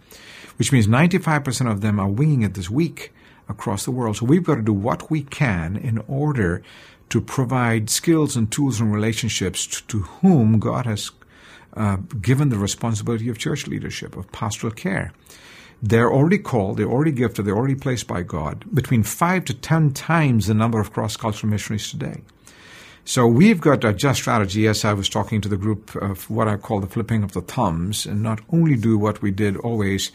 which 0.58 0.72
means 0.72 0.88
95% 0.88 1.70
of 1.70 1.82
them 1.82 2.00
are 2.00 2.08
winging 2.08 2.44
it 2.44 2.54
this 2.54 2.70
week 2.70 3.12
across 3.50 3.84
the 3.84 3.92
world. 3.92 4.16
So 4.16 4.26
we've 4.26 4.44
got 4.44 4.56
to 4.56 4.62
do 4.62 4.72
what 4.72 5.12
we 5.12 5.24
can 5.24 5.76
in 5.76 5.98
order 6.08 6.64
to 7.10 7.20
provide 7.20 7.90
skills 7.90 8.38
and 8.38 8.50
tools 8.50 8.80
and 8.80 8.94
relationships 8.94 9.68
to, 9.68 9.88
to 9.88 10.00
whom 10.00 10.58
God 10.58 10.86
has 10.86 11.12
uh, 11.76 11.98
given 12.22 12.50
the 12.50 12.58
responsibility 12.58 13.28
of 13.28 13.38
church 13.38 13.68
leadership, 13.68 14.16
of 14.16 14.32
pastoral 14.32 14.72
care. 14.72 15.12
They're 15.84 16.12
already 16.12 16.38
called, 16.38 16.78
they're 16.78 16.86
already 16.86 17.12
gifted, 17.12 17.46
they're 17.46 17.58
already 17.58 17.76
placed 17.76 18.08
by 18.08 18.22
God, 18.22 18.64
between 18.74 19.04
five 19.04 19.44
to 19.46 19.54
ten 19.54 19.92
times 19.92 20.48
the 20.48 20.54
number 20.54 20.80
of 20.80 20.94
cross 20.94 21.18
cultural 21.18 21.52
missionaries 21.52 21.90
today. 21.92 22.22
So 23.12 23.28
we've 23.28 23.60
got 23.60 23.84
a 23.84 23.92
just 23.92 24.22
strategy. 24.22 24.62
Yes, 24.62 24.86
I 24.86 24.94
was 24.94 25.10
talking 25.10 25.42
to 25.42 25.50
the 25.50 25.58
group 25.58 25.98
of 25.98 26.30
what 26.30 26.48
I 26.48 26.56
call 26.56 26.80
the 26.80 26.88
flipping 26.88 27.24
of 27.24 27.34
the 27.34 27.42
thumbs, 27.42 28.06
and 28.06 28.24
not 28.24 28.40
only 28.54 28.78
do 28.78 28.98
what 28.98 29.22
we 29.22 29.32
did 29.32 29.58
always. 29.58 30.14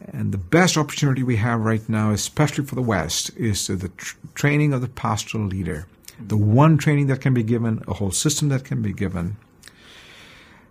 And 0.00 0.32
the 0.32 0.38
best 0.38 0.78
opportunity 0.78 1.22
we 1.22 1.36
have 1.36 1.60
right 1.60 1.86
now, 1.86 2.12
especially 2.12 2.64
for 2.64 2.76
the 2.76 2.80
West, 2.80 3.30
is 3.36 3.66
the 3.66 3.90
tr- 3.90 4.16
training 4.34 4.72
of 4.72 4.80
the 4.80 4.88
pastoral 4.88 5.44
leader. 5.44 5.86
The 6.18 6.38
one 6.38 6.78
training 6.78 7.08
that 7.08 7.20
can 7.20 7.34
be 7.34 7.42
given, 7.42 7.84
a 7.86 7.92
whole 7.92 8.10
system 8.10 8.48
that 8.48 8.64
can 8.64 8.80
be 8.80 8.94
given. 8.94 9.36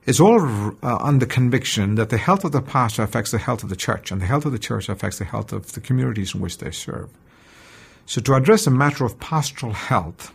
It's 0.07 0.19
all 0.19 0.41
uh, 0.41 0.73
on 0.81 1.19
the 1.19 1.27
conviction 1.27 1.93
that 1.95 2.09
the 2.09 2.17
health 2.17 2.43
of 2.43 2.51
the 2.51 2.63
pastor 2.63 3.03
affects 3.03 3.29
the 3.29 3.37
health 3.37 3.61
of 3.61 3.69
the 3.69 3.75
church, 3.75 4.09
and 4.11 4.19
the 4.19 4.25
health 4.25 4.47
of 4.47 4.53
the 4.53 4.57
church 4.57 4.89
affects 4.89 5.19
the 5.19 5.25
health 5.25 5.53
of 5.53 5.73
the 5.73 5.81
communities 5.81 6.33
in 6.33 6.41
which 6.41 6.57
they 6.57 6.71
serve. 6.71 7.11
So, 8.07 8.21
to 8.21 8.33
address 8.33 8.65
the 8.65 8.71
matter 8.71 9.05
of 9.05 9.19
pastoral 9.19 9.73
health, 9.73 10.33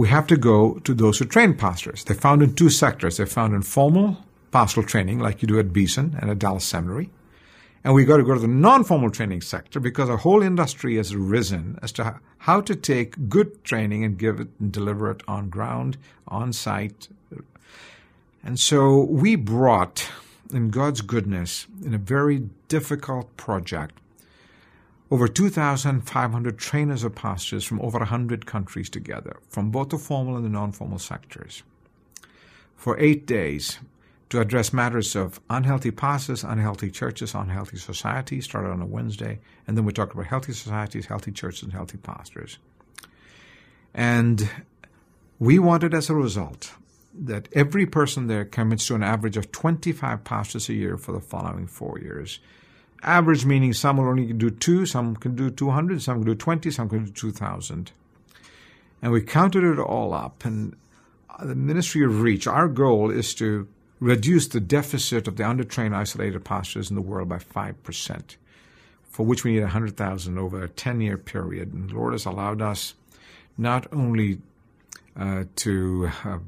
we 0.00 0.08
have 0.08 0.26
to 0.26 0.36
go 0.38 0.78
to 0.78 0.94
those 0.94 1.18
who 1.18 1.26
train 1.26 1.52
pastors. 1.52 2.04
They're 2.04 2.16
found 2.16 2.42
in 2.42 2.54
two 2.54 2.70
sectors. 2.70 3.18
They're 3.18 3.26
found 3.26 3.52
in 3.52 3.60
formal 3.60 4.16
pastoral 4.50 4.86
training, 4.86 5.18
like 5.18 5.42
you 5.42 5.48
do 5.48 5.58
at 5.58 5.74
Beeson 5.74 6.16
and 6.18 6.30
at 6.30 6.38
Dallas 6.38 6.64
Seminary. 6.64 7.10
And 7.84 7.92
we 7.92 8.06
got 8.06 8.16
to 8.16 8.22
go 8.22 8.32
to 8.32 8.40
the 8.40 8.48
non-formal 8.48 9.10
training 9.10 9.42
sector 9.42 9.78
because 9.78 10.08
a 10.08 10.16
whole 10.16 10.42
industry 10.42 10.96
has 10.96 11.14
risen 11.14 11.78
as 11.82 11.92
to 11.92 12.18
how 12.38 12.62
to 12.62 12.74
take 12.74 13.28
good 13.28 13.62
training 13.62 14.02
and 14.02 14.16
give 14.16 14.40
it 14.40 14.48
and 14.58 14.72
deliver 14.72 15.10
it 15.10 15.22
on 15.28 15.50
ground, 15.50 15.98
on 16.26 16.54
site. 16.54 17.08
And 18.42 18.58
so 18.58 19.00
we 19.00 19.36
brought, 19.36 20.10
in 20.50 20.70
God's 20.70 21.02
goodness, 21.02 21.66
in 21.84 21.92
a 21.92 21.98
very 21.98 22.48
difficult 22.68 23.36
project, 23.36 23.98
over 25.10 25.26
2,500 25.26 26.58
trainers 26.58 27.02
of 27.02 27.14
pastors 27.14 27.64
from 27.64 27.80
over 27.80 27.98
100 27.98 28.46
countries 28.46 28.88
together, 28.88 29.38
from 29.48 29.70
both 29.70 29.88
the 29.88 29.98
formal 29.98 30.36
and 30.36 30.44
the 30.44 30.48
non 30.48 30.72
formal 30.72 30.98
sectors, 30.98 31.62
for 32.76 32.98
eight 32.98 33.26
days 33.26 33.80
to 34.28 34.40
address 34.40 34.72
matters 34.72 35.16
of 35.16 35.40
unhealthy 35.50 35.90
pastors, 35.90 36.44
unhealthy 36.44 36.90
churches, 36.90 37.34
unhealthy 37.34 37.76
societies, 37.76 38.44
started 38.44 38.70
on 38.70 38.80
a 38.80 38.86
Wednesday, 38.86 39.40
and 39.66 39.76
then 39.76 39.84
we 39.84 39.92
talked 39.92 40.14
about 40.14 40.26
healthy 40.26 40.52
societies, 40.52 41.06
healthy 41.06 41.32
churches, 41.32 41.64
and 41.64 41.72
healthy 41.72 41.98
pastors. 41.98 42.58
And 43.92 44.48
we 45.40 45.58
wanted 45.58 45.92
as 45.94 46.08
a 46.08 46.14
result 46.14 46.74
that 47.12 47.48
every 47.52 47.86
person 47.86 48.28
there 48.28 48.44
commits 48.44 48.86
to 48.86 48.94
an 48.94 49.02
average 49.02 49.36
of 49.36 49.50
25 49.50 50.22
pastors 50.22 50.68
a 50.68 50.74
year 50.74 50.96
for 50.96 51.10
the 51.10 51.20
following 51.20 51.66
four 51.66 51.98
years 51.98 52.38
Average 53.02 53.46
meaning 53.46 53.72
some 53.72 53.96
will 53.96 54.08
only 54.08 54.32
do 54.32 54.50
two, 54.50 54.84
some 54.84 55.16
can 55.16 55.34
do 55.34 55.50
200, 55.50 56.02
some 56.02 56.18
can 56.18 56.26
do 56.26 56.34
20, 56.34 56.70
some 56.70 56.88
can 56.88 57.04
do 57.06 57.10
2,000. 57.10 57.92
And 59.02 59.12
we 59.12 59.22
counted 59.22 59.64
it 59.64 59.78
all 59.78 60.12
up. 60.12 60.44
And 60.44 60.76
the 61.42 61.54
Ministry 61.54 62.04
of 62.04 62.20
Reach, 62.20 62.46
our 62.46 62.68
goal 62.68 63.10
is 63.10 63.34
to 63.34 63.66
reduce 64.00 64.48
the 64.48 64.60
deficit 64.60 65.26
of 65.28 65.36
the 65.36 65.44
undertrained, 65.44 65.94
isolated 65.94 66.44
pastors 66.44 66.90
in 66.90 66.96
the 66.96 67.02
world 67.02 67.28
by 67.28 67.38
5%, 67.38 68.36
for 69.08 69.24
which 69.24 69.44
we 69.44 69.54
need 69.54 69.60
100,000 69.60 70.38
over 70.38 70.62
a 70.62 70.68
10 70.68 71.00
year 71.00 71.16
period. 71.16 71.72
And 71.72 71.90
the 71.90 71.94
Lord 71.94 72.12
has 72.12 72.26
allowed 72.26 72.60
us 72.60 72.94
not 73.56 73.86
only 73.92 74.40
uh, 75.16 75.44
to 75.56 76.10
uh, 76.24 76.38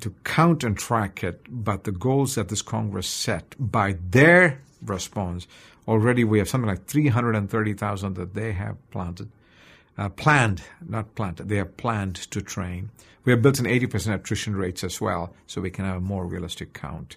to 0.00 0.14
count 0.22 0.62
and 0.62 0.78
track 0.78 1.24
it, 1.24 1.40
but 1.48 1.84
the 1.84 1.92
goals 1.92 2.36
that 2.36 2.48
this 2.48 2.62
Congress 2.62 3.08
set 3.08 3.54
by 3.58 3.96
their 4.10 4.60
response. 4.84 5.46
Already 5.86 6.24
we 6.24 6.38
have 6.38 6.48
something 6.48 6.68
like 6.68 6.86
330,000 6.86 8.14
that 8.14 8.34
they 8.34 8.52
have 8.52 8.76
planted, 8.90 9.30
uh, 9.98 10.08
planned, 10.08 10.62
not 10.86 11.14
planted, 11.14 11.48
they 11.48 11.56
have 11.56 11.76
planned 11.76 12.16
to 12.16 12.40
train. 12.40 12.90
We 13.24 13.32
have 13.32 13.42
built 13.42 13.58
in 13.58 13.64
80% 13.64 14.14
attrition 14.14 14.56
rates 14.56 14.84
as 14.84 15.00
well, 15.00 15.34
so 15.46 15.60
we 15.60 15.70
can 15.70 15.84
have 15.84 15.96
a 15.96 16.00
more 16.00 16.26
realistic 16.26 16.72
count. 16.74 17.16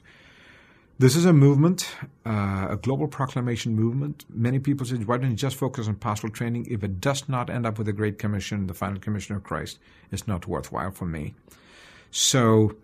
This 0.99 1.15
is 1.15 1.25
a 1.25 1.33
movement, 1.33 1.87
uh, 2.25 2.69
a 2.71 2.79
global 2.81 3.07
proclamation 3.07 3.75
movement. 3.75 4.25
Many 4.29 4.57
people 4.57 4.83
say, 4.83 4.95
why 4.95 5.17
don't 5.17 5.29
you 5.29 5.35
just 5.35 5.55
focus 5.55 5.87
on 5.87 5.95
pastoral 5.95 6.33
training? 6.33 6.65
If 6.71 6.83
it 6.83 6.99
does 6.99 7.29
not 7.29 7.51
end 7.51 7.67
up 7.67 7.77
with 7.77 7.85
the 7.85 7.93
Great 7.93 8.17
Commission, 8.17 8.65
the 8.65 8.73
final 8.73 8.99
commission 8.99 9.35
of 9.35 9.43
Christ, 9.43 9.77
it's 10.11 10.27
not 10.27 10.47
worthwhile 10.47 10.89
for 10.89 11.05
me. 11.05 11.35
So 12.09 12.77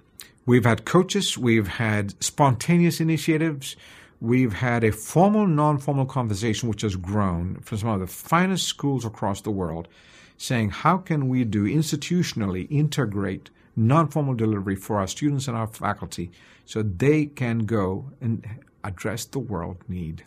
we've 0.46 0.64
had 0.64 0.86
coaches, 0.86 1.40
we've 1.40 1.68
had 1.68 2.24
spontaneous 2.24 3.00
initiatives, 3.00 3.76
we've 4.24 4.54
had 4.54 4.86
a 4.86 4.92
formal, 4.92 5.46
non 5.46 5.78
formal 5.78 6.06
conversation 6.06 6.70
which 6.70 6.82
has 6.82 6.96
grown 6.96 7.56
from 7.60 7.78
some 7.78 7.90
of 7.90 8.00
the 8.00 8.08
finest 8.08 8.66
schools 8.66 9.04
across 9.04 9.42
the 9.42 9.52
world 9.52 9.90
saying, 10.38 10.70
how 10.70 10.98
can 10.98 11.28
we 11.28 11.44
do 11.44 11.66
institutionally 11.66 12.66
integrate 12.72 13.50
non 13.76 14.08
formal 14.08 14.34
delivery 14.34 14.78
for 14.78 14.98
our 14.98 15.08
students 15.08 15.48
and 15.48 15.58
our 15.58 15.68
faculty 15.68 16.32
so 16.66 16.82
they 16.82 17.26
can 17.26 17.60
go 17.60 18.12
and 18.22 18.48
address 18.84 19.26
the 19.26 19.40
world 19.40 19.78
need? 19.90 20.24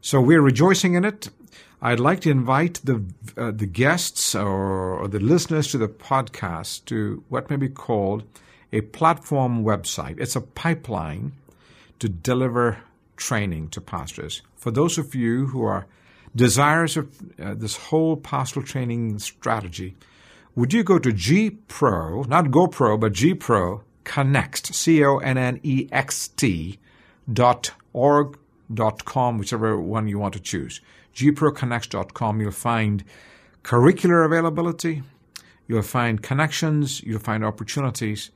So 0.00 0.20
we're 0.20 0.40
rejoicing 0.40 0.94
in 0.94 1.04
it. 1.04 1.28
I'd 1.82 1.98
like 1.98 2.20
to 2.20 2.30
invite 2.30 2.80
the 2.84 3.04
uh, 3.36 3.50
the 3.50 3.66
guests 3.66 4.34
or, 4.34 4.94
or 5.00 5.08
the 5.08 5.18
listeners 5.18 5.68
to 5.72 5.78
the 5.78 5.88
podcast 5.88 6.84
to 6.86 7.24
what 7.28 7.50
may 7.50 7.56
be 7.56 7.68
called 7.68 8.22
a 8.72 8.80
platform 8.80 9.64
website. 9.64 10.20
It's 10.20 10.36
a 10.36 10.40
pipeline 10.40 11.32
to 11.98 12.08
deliver 12.08 12.78
training 13.18 13.68
to 13.68 13.80
pastors. 13.80 14.42
For 14.56 14.70
those 14.70 14.96
of 14.96 15.14
you 15.14 15.46
who 15.48 15.62
are 15.64 15.86
desirous 16.34 16.96
of 16.96 17.08
uh, 17.38 17.54
this 17.54 17.76
whole 17.76 18.16
pastoral 18.16 18.64
training 18.64 19.18
strategy, 19.18 19.96
would 20.54 20.72
you 20.72 20.82
go 20.82 20.98
to 20.98 21.12
G 21.12 21.50
Pro, 21.50 22.22
not 22.22 22.46
GoPro, 22.46 22.98
but 22.98 23.12
G 23.12 23.34
Pro 23.34 23.82
Connext, 24.04 24.74
C 24.74 25.04
O 25.04 25.18
N 25.18 25.36
N 25.36 25.60
E 25.62 25.88
X 25.92 26.28
T 26.28 26.78
dot 27.30 27.72
org 27.92 28.38
dot 28.72 29.04
com, 29.04 29.38
whichever 29.38 29.78
one 29.78 30.08
you 30.08 30.18
want 30.18 30.34
to 30.34 30.40
choose. 30.40 30.80
gproconnext.com, 31.14 32.40
you'll 32.40 32.50
find 32.52 33.04
curricular 33.62 34.24
availability, 34.24 35.02
you'll 35.66 35.82
find 35.82 36.22
connections, 36.22 37.02
you'll 37.02 37.18
find 37.18 37.44
opportunities, 37.44 38.30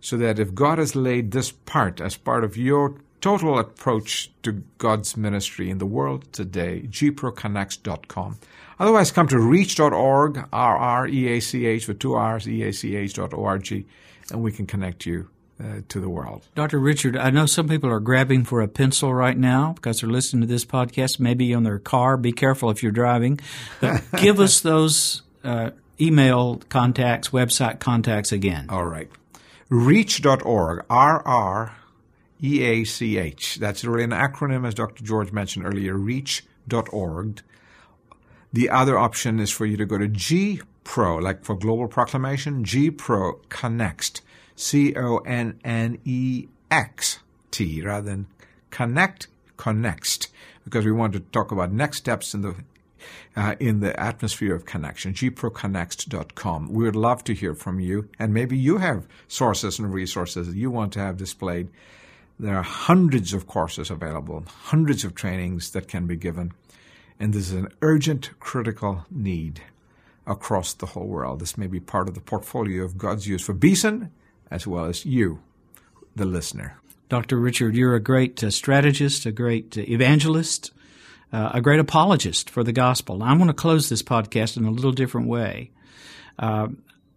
so 0.00 0.16
that 0.16 0.38
if 0.38 0.54
God 0.54 0.78
has 0.78 0.96
laid 0.96 1.30
this 1.30 1.52
part 1.52 2.00
as 2.00 2.16
part 2.16 2.42
of 2.42 2.56
your 2.56 2.96
total 3.22 3.58
approach 3.58 4.30
to 4.42 4.62
God's 4.76 5.16
ministry 5.16 5.70
in 5.70 5.78
the 5.78 5.86
world 5.86 6.30
today, 6.32 6.82
gproconnext.com. 6.88 8.38
Otherwise, 8.78 9.12
come 9.12 9.28
to 9.28 9.38
reach.org, 9.38 10.44
R-R-E-A-C-H, 10.52 11.88
with 11.88 12.00
two 12.00 12.14
R's, 12.14 12.48
E-A-C-H 12.48 13.14
dot 13.14 13.32
O-R-G, 13.32 13.86
and 14.30 14.42
we 14.42 14.50
can 14.50 14.66
connect 14.66 15.06
you 15.06 15.30
uh, 15.62 15.82
to 15.88 16.00
the 16.00 16.08
world. 16.08 16.48
Dr. 16.56 16.80
Richard, 16.80 17.16
I 17.16 17.30
know 17.30 17.46
some 17.46 17.68
people 17.68 17.88
are 17.90 18.00
grabbing 18.00 18.44
for 18.44 18.60
a 18.60 18.66
pencil 18.66 19.14
right 19.14 19.38
now 19.38 19.72
because 19.74 20.00
they're 20.00 20.10
listening 20.10 20.40
to 20.40 20.48
this 20.48 20.64
podcast, 20.64 21.20
maybe 21.20 21.54
on 21.54 21.62
their 21.62 21.78
car. 21.78 22.16
Be 22.16 22.32
careful 22.32 22.70
if 22.70 22.82
you're 22.82 22.90
driving. 22.90 23.38
But 23.80 24.02
give 24.16 24.40
us 24.40 24.60
those 24.60 25.22
uh, 25.44 25.70
email 26.00 26.60
contacts, 26.68 27.28
website 27.28 27.78
contacts 27.78 28.32
again. 28.32 28.66
All 28.68 28.84
right. 28.84 29.08
Reach.org, 29.68 30.84
R-R 30.90 31.76
EACH. 32.42 33.56
That's 33.56 33.84
really 33.84 34.04
an 34.04 34.10
acronym, 34.10 34.66
as 34.66 34.74
Dr. 34.74 35.04
George 35.04 35.32
mentioned 35.32 35.64
earlier, 35.64 35.94
reach.org. 35.94 37.42
The 38.52 38.68
other 38.68 38.98
option 38.98 39.38
is 39.38 39.50
for 39.50 39.64
you 39.64 39.76
to 39.76 39.86
go 39.86 39.96
to 39.96 40.08
G 40.08 40.60
Pro, 40.84 41.16
like 41.16 41.44
for 41.44 41.56
Global 41.56 41.88
Proclamation, 41.88 42.64
G 42.64 42.90
Pro 42.90 43.34
Connext, 43.48 44.20
C 44.56 44.94
O 44.96 45.18
N 45.18 45.60
N 45.64 45.98
E 46.04 46.48
X 46.70 47.20
T, 47.50 47.80
rather 47.82 48.10
than 48.10 48.26
Connect, 48.70 49.28
Connext, 49.56 50.28
because 50.64 50.84
we 50.84 50.92
want 50.92 51.12
to 51.12 51.20
talk 51.20 51.52
about 51.52 51.72
next 51.72 51.98
steps 51.98 52.34
in 52.34 52.42
the 52.42 52.56
uh, 53.36 53.54
in 53.58 53.80
the 53.80 53.98
atmosphere 53.98 54.54
of 54.54 54.66
connection, 54.66 55.12
gproconnext.com. 55.14 56.72
We 56.72 56.84
would 56.84 56.96
love 56.96 57.24
to 57.24 57.34
hear 57.34 57.54
from 57.54 57.80
you, 57.80 58.08
and 58.18 58.34
maybe 58.34 58.56
you 58.56 58.78
have 58.78 59.06
sources 59.28 59.78
and 59.78 59.92
resources 59.92 60.48
that 60.48 60.56
you 60.56 60.70
want 60.70 60.92
to 60.94 61.00
have 61.00 61.16
displayed 61.16 61.68
there 62.38 62.56
are 62.56 62.62
hundreds 62.62 63.32
of 63.34 63.46
courses 63.46 63.90
available, 63.90 64.44
hundreds 64.46 65.04
of 65.04 65.14
trainings 65.14 65.70
that 65.70 65.88
can 65.88 66.06
be 66.06 66.16
given, 66.16 66.52
and 67.20 67.32
this 67.32 67.48
is 67.48 67.52
an 67.54 67.68
urgent, 67.82 68.30
critical 68.40 69.04
need 69.10 69.62
across 70.26 70.72
the 70.74 70.86
whole 70.86 71.06
world. 71.06 71.40
This 71.40 71.56
may 71.58 71.66
be 71.66 71.80
part 71.80 72.08
of 72.08 72.14
the 72.14 72.20
portfolio 72.20 72.84
of 72.84 72.98
God's 72.98 73.26
use 73.26 73.42
for 73.42 73.52
Beeson 73.52 74.10
as 74.50 74.66
well 74.66 74.84
as 74.84 75.04
you, 75.06 75.40
the 76.14 76.24
listener. 76.24 76.76
Dr. 77.08 77.36
Richard, 77.38 77.74
you're 77.74 77.94
a 77.94 78.00
great 78.00 78.42
uh, 78.42 78.50
strategist, 78.50 79.26
a 79.26 79.32
great 79.32 79.76
uh, 79.76 79.82
evangelist. 79.82 80.72
uh, 81.32 81.50
a 81.54 81.60
great 81.60 81.80
apologist 81.80 82.50
for 82.50 82.62
the 82.62 82.72
gospel. 82.72 83.22
I'm 83.22 83.38
going 83.38 83.48
to 83.48 83.54
close 83.54 83.88
this 83.88 84.02
podcast 84.02 84.56
in 84.56 84.64
a 84.64 84.70
little 84.70 84.92
different 84.92 85.28
way. 85.28 85.70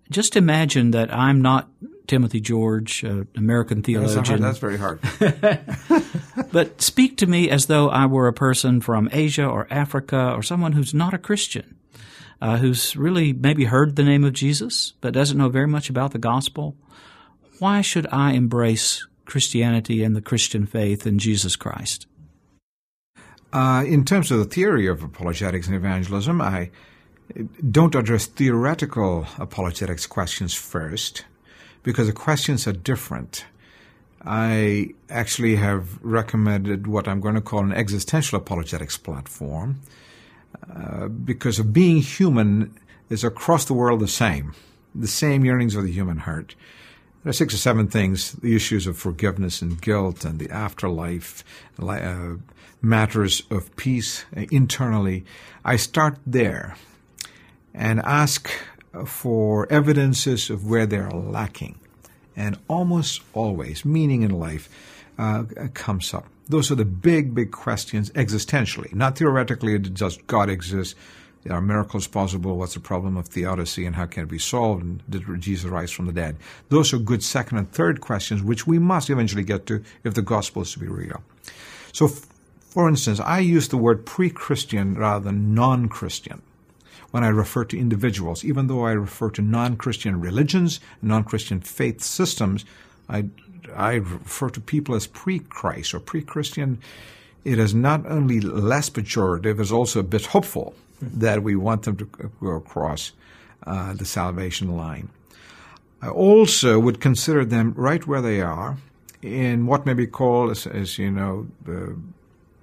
Just 0.09 0.35
imagine 0.35 0.91
that 0.91 1.13
I'm 1.13 1.41
not 1.41 1.69
Timothy 2.07 2.39
George, 2.39 3.03
uh, 3.03 3.23
American 3.35 3.81
theologian. 3.81 4.41
That's, 4.41 4.59
very 4.59 4.77
hard. 4.77 4.99
but 6.51 6.81
speak 6.81 7.17
to 7.17 7.25
me 7.25 7.49
as 7.49 7.65
though 7.65 7.89
I 7.89 8.05
were 8.05 8.27
a 8.27 8.33
person 8.33 8.81
from 8.81 9.09
Asia 9.11 9.45
or 9.45 9.67
Africa 9.69 10.33
or 10.35 10.43
someone 10.43 10.73
who's 10.73 10.93
not 10.93 11.13
a 11.13 11.17
Christian, 11.17 11.75
uh, 12.41 12.57
who's 12.57 12.95
really 12.95 13.33
maybe 13.33 13.65
heard 13.65 13.95
the 13.95 14.03
name 14.03 14.23
of 14.23 14.33
Jesus 14.33 14.93
but 15.01 15.13
doesn't 15.13 15.37
know 15.37 15.49
very 15.49 15.67
much 15.67 15.89
about 15.89 16.11
the 16.11 16.19
gospel. 16.19 16.75
Why 17.59 17.81
should 17.81 18.07
I 18.11 18.33
embrace 18.33 19.07
Christianity 19.25 20.03
and 20.03 20.15
the 20.15 20.21
Christian 20.21 20.65
faith 20.65 21.07
in 21.07 21.17
Jesus 21.17 21.55
Christ? 21.55 22.05
Uh, 23.53 23.83
in 23.85 24.03
terms 24.03 24.31
of 24.31 24.39
the 24.39 24.45
theory 24.45 24.85
of 24.85 25.01
apologetics 25.01 25.67
and 25.67 25.75
evangelism, 25.75 26.41
I 26.41 26.71
don't 27.71 27.95
address 27.95 28.25
theoretical 28.25 29.27
apologetics 29.39 30.05
questions 30.05 30.53
first 30.53 31.25
because 31.83 32.07
the 32.07 32.13
questions 32.13 32.67
are 32.67 32.73
different. 32.73 33.45
I 34.23 34.93
actually 35.09 35.55
have 35.57 36.03
recommended 36.03 36.87
what 36.87 37.07
I'm 37.07 37.19
going 37.19 37.35
to 37.35 37.41
call 37.41 37.59
an 37.59 37.73
existential 37.73 38.37
apologetics 38.39 38.97
platform 38.97 39.81
uh, 40.75 41.07
because 41.07 41.59
of 41.59 41.73
being 41.73 41.97
human 41.97 42.75
is 43.09 43.23
across 43.23 43.65
the 43.65 43.73
world 43.73 43.99
the 43.99 44.07
same, 44.07 44.53
the 44.95 45.07
same 45.07 45.45
yearnings 45.45 45.75
of 45.75 45.83
the 45.83 45.91
human 45.91 46.17
heart. 46.17 46.55
There 47.23 47.29
are 47.29 47.33
six 47.33 47.53
or 47.53 47.57
seven 47.57 47.87
things 47.87 48.33
the 48.33 48.55
issues 48.55 48.87
of 48.87 48.97
forgiveness 48.97 49.61
and 49.61 49.79
guilt 49.79 50.25
and 50.25 50.39
the 50.39 50.49
afterlife, 50.49 51.43
uh, 51.79 52.35
matters 52.81 53.43
of 53.51 53.75
peace 53.75 54.25
uh, 54.35 54.45
internally. 54.51 55.25
I 55.63 55.75
start 55.75 56.17
there 56.25 56.75
and 57.75 57.99
ask 58.01 58.49
for 59.05 59.71
evidences 59.71 60.49
of 60.49 60.67
where 60.67 60.85
they're 60.85 61.11
lacking. 61.11 61.77
And 62.35 62.57
almost 62.67 63.21
always, 63.33 63.85
meaning 63.85 64.23
in 64.23 64.31
life 64.31 64.69
uh, 65.17 65.43
comes 65.73 66.13
up. 66.13 66.25
Those 66.47 66.71
are 66.71 66.75
the 66.75 66.85
big, 66.85 67.33
big 67.33 67.51
questions 67.51 68.09
existentially, 68.11 68.93
not 68.93 69.17
theoretically. 69.17 69.77
Does 69.79 70.17
God 70.27 70.49
exist? 70.49 70.95
Are 71.49 71.61
miracles 71.61 72.07
possible? 72.07 72.57
What's 72.57 72.73
the 72.73 72.79
problem 72.79 73.17
of 73.17 73.27
theodicy 73.27 73.85
and 73.85 73.95
how 73.95 74.07
can 74.07 74.23
it 74.23 74.29
be 74.29 74.39
solved? 74.39 74.83
And 74.83 75.03
did 75.09 75.23
Jesus 75.41 75.69
rise 75.69 75.91
from 75.91 76.07
the 76.07 76.11
dead? 76.11 76.37
Those 76.69 76.91
are 76.91 76.97
good 76.97 77.23
second 77.23 77.59
and 77.59 77.71
third 77.71 78.01
questions, 78.01 78.41
which 78.41 78.65
we 78.65 78.79
must 78.79 79.09
eventually 79.09 79.43
get 79.43 79.65
to 79.67 79.83
if 80.03 80.15
the 80.15 80.23
gospel 80.23 80.63
is 80.63 80.73
to 80.73 80.79
be 80.79 80.87
real. 80.87 81.21
So, 81.93 82.07
for 82.07 82.89
instance, 82.89 83.19
I 83.19 83.39
use 83.39 83.67
the 83.67 83.77
word 83.77 84.05
pre 84.05 84.29
Christian 84.29 84.95
rather 84.95 85.25
than 85.25 85.53
non 85.53 85.87
Christian 85.87 86.41
when 87.15 87.23
I 87.23 87.29
refer 87.29 87.63
to 87.63 87.79
individuals. 87.79 88.43
Even 88.43 88.67
though 88.67 88.85
I 88.85 88.91
refer 88.91 89.29
to 89.29 89.41
non 89.41 89.77
Christian 89.77 90.19
religions, 90.19 90.81
non 91.01 91.23
Christian 91.23 91.61
faith 91.61 92.01
systems, 92.01 92.65
I, 93.07 93.27
I 93.73 93.93
refer 93.93 94.49
to 94.49 94.59
people 94.59 94.95
as 94.95 95.07
pre 95.07 95.39
Christ 95.39 95.93
or 95.93 96.01
pre 96.01 96.21
Christian. 96.21 96.77
It 97.45 97.57
is 97.57 97.73
not 97.73 98.05
only 98.05 98.41
less 98.41 98.89
pejorative, 98.89 99.61
it's 99.61 99.71
also 99.71 100.01
a 100.01 100.03
bit 100.03 100.25
hopeful 100.25 100.75
that 100.99 101.41
we 101.41 101.55
want 101.55 101.83
them 101.83 101.95
to 101.95 102.05
go 102.41 102.49
across 102.49 103.13
uh, 103.65 103.93
the 103.93 104.03
salvation 104.03 104.75
line. 104.75 105.07
I 106.01 106.09
also 106.09 106.79
would 106.79 106.99
consider 106.99 107.45
them 107.45 107.73
right 107.77 108.05
where 108.05 108.21
they 108.21 108.41
are 108.41 108.75
in 109.21 109.67
what 109.67 109.85
may 109.85 109.93
be 109.93 110.05
called, 110.05 110.51
as, 110.51 110.67
as 110.67 110.99
you 110.99 111.11
know, 111.11 111.47
the 111.63 111.95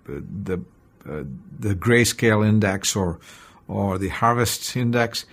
the 0.04 0.60
uh, 1.08 1.24
the 1.58 1.74
grayscale 1.74 2.46
index 2.46 2.94
or 2.94 3.18
or 3.72 3.98
the 3.98 4.08
harvest 4.08 4.76
index, 4.76 5.24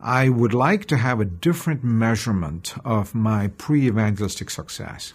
I 0.00 0.28
would 0.28 0.54
like 0.54 0.86
to 0.86 0.96
have 0.96 1.20
a 1.20 1.24
different 1.24 1.84
measurement 1.84 2.74
of 2.84 3.14
my 3.14 3.48
pre 3.58 3.86
evangelistic 3.86 4.50
success. 4.50 5.14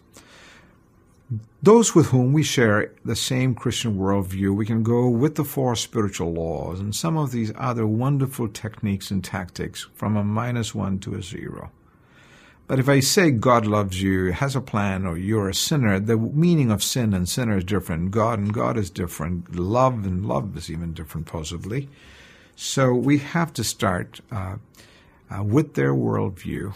Those 1.61 1.93
with 1.93 2.07
whom 2.07 2.31
we 2.31 2.43
share 2.43 2.93
the 3.03 3.15
same 3.15 3.53
Christian 3.53 3.97
worldview, 3.97 4.55
we 4.55 4.65
can 4.65 4.83
go 4.83 5.09
with 5.09 5.35
the 5.35 5.43
four 5.43 5.75
spiritual 5.75 6.31
laws 6.31 6.79
and 6.79 6.95
some 6.95 7.17
of 7.17 7.31
these 7.31 7.51
other 7.57 7.85
wonderful 7.85 8.47
techniques 8.47 9.11
and 9.11 9.21
tactics 9.21 9.87
from 9.93 10.15
a 10.15 10.23
minus 10.23 10.73
one 10.73 10.99
to 10.99 11.15
a 11.15 11.21
zero. 11.21 11.71
But 12.67 12.79
if 12.79 12.87
I 12.89 12.99
say 12.99 13.31
God 13.31 13.65
loves 13.65 14.01
you, 14.01 14.31
has 14.33 14.55
a 14.55 14.61
plan, 14.61 15.05
or 15.05 15.17
you're 15.17 15.49
a 15.49 15.53
sinner, 15.53 15.99
the 15.99 16.17
meaning 16.17 16.69
of 16.69 16.83
sin 16.83 17.13
and 17.13 17.27
sinner 17.27 17.57
is 17.57 17.63
different. 17.63 18.11
God 18.11 18.39
and 18.39 18.53
God 18.53 18.77
is 18.77 18.89
different. 18.89 19.55
Love 19.55 20.05
and 20.05 20.25
love 20.25 20.55
is 20.57 20.69
even 20.69 20.93
different, 20.93 21.27
possibly. 21.27 21.89
So 22.59 22.91
we 22.91 23.19
have 23.19 23.53
to 23.53 23.63
start 23.63 24.19
uh, 24.31 24.55
uh, 25.29 25.43
with 25.43 25.75
their 25.75 25.93
worldview, 25.93 26.73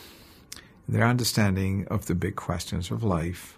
their 0.87 1.07
understanding 1.07 1.87
of 1.89 2.05
the 2.05 2.13
big 2.13 2.35
questions 2.35 2.91
of 2.91 3.03
life, 3.03 3.57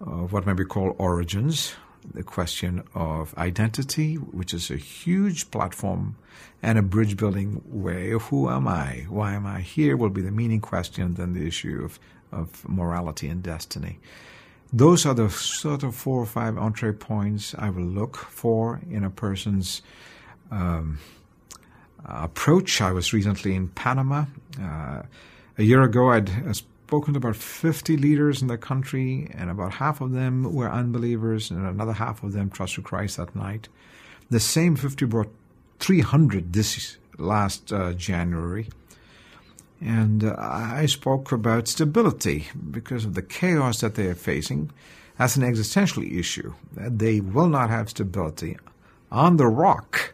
of 0.00 0.32
what 0.32 0.46
may 0.46 0.52
be 0.54 0.64
called 0.64 0.96
origins, 0.98 1.76
the 2.12 2.24
question 2.24 2.82
of 2.92 3.38
identity, 3.38 4.16
which 4.16 4.52
is 4.52 4.68
a 4.68 4.76
huge 4.76 5.52
platform 5.52 6.16
and 6.60 6.76
a 6.76 6.82
bridge 6.82 7.16
building 7.16 7.62
way 7.66 8.10
of 8.10 8.22
who 8.22 8.50
am 8.50 8.66
I? 8.66 9.06
Why 9.08 9.34
am 9.34 9.46
I 9.46 9.60
here? 9.60 9.96
will 9.96 10.10
be 10.10 10.22
the 10.22 10.32
meaning 10.32 10.60
question, 10.60 11.14
then 11.14 11.34
the 11.34 11.46
issue 11.46 11.84
of, 11.84 12.00
of 12.32 12.68
morality 12.68 13.28
and 13.28 13.44
destiny. 13.44 14.00
Those 14.72 15.06
are 15.06 15.14
the 15.14 15.30
sort 15.30 15.84
of 15.84 15.94
four 15.94 16.20
or 16.20 16.26
five 16.26 16.58
entree 16.58 16.90
points 16.90 17.54
I 17.56 17.70
will 17.70 17.84
look 17.84 18.16
for 18.16 18.80
in 18.90 19.04
a 19.04 19.10
person's 19.10 19.82
um, 20.50 20.98
uh, 20.98 21.13
approach. 22.04 22.80
I 22.80 22.92
was 22.92 23.12
recently 23.12 23.54
in 23.54 23.68
Panama. 23.68 24.26
Uh, 24.60 25.02
a 25.56 25.62
year 25.62 25.82
ago, 25.82 26.10
I'd 26.10 26.30
uh, 26.46 26.52
spoken 26.52 27.14
to 27.14 27.18
about 27.18 27.36
50 27.36 27.96
leaders 27.96 28.42
in 28.42 28.48
the 28.48 28.58
country, 28.58 29.28
and 29.34 29.50
about 29.50 29.74
half 29.74 30.00
of 30.00 30.12
them 30.12 30.52
were 30.52 30.70
unbelievers, 30.70 31.50
and 31.50 31.66
another 31.66 31.94
half 31.94 32.22
of 32.22 32.32
them 32.32 32.50
trusted 32.50 32.84
Christ 32.84 33.16
that 33.16 33.34
night. 33.34 33.68
The 34.30 34.40
same 34.40 34.76
50 34.76 35.06
brought 35.06 35.30
300 35.80 36.52
this 36.52 36.96
last 37.18 37.72
uh, 37.72 37.92
January. 37.92 38.68
And 39.80 40.24
uh, 40.24 40.34
I 40.38 40.86
spoke 40.86 41.30
about 41.32 41.68
stability 41.68 42.46
because 42.70 43.04
of 43.04 43.14
the 43.14 43.22
chaos 43.22 43.80
that 43.80 43.96
they 43.96 44.06
are 44.06 44.14
facing 44.14 44.70
as 45.18 45.36
an 45.36 45.42
existential 45.42 46.02
issue. 46.02 46.54
They 46.74 47.20
will 47.20 47.48
not 47.48 47.70
have 47.70 47.90
stability 47.90 48.56
on 49.12 49.36
the 49.36 49.46
rock 49.46 50.13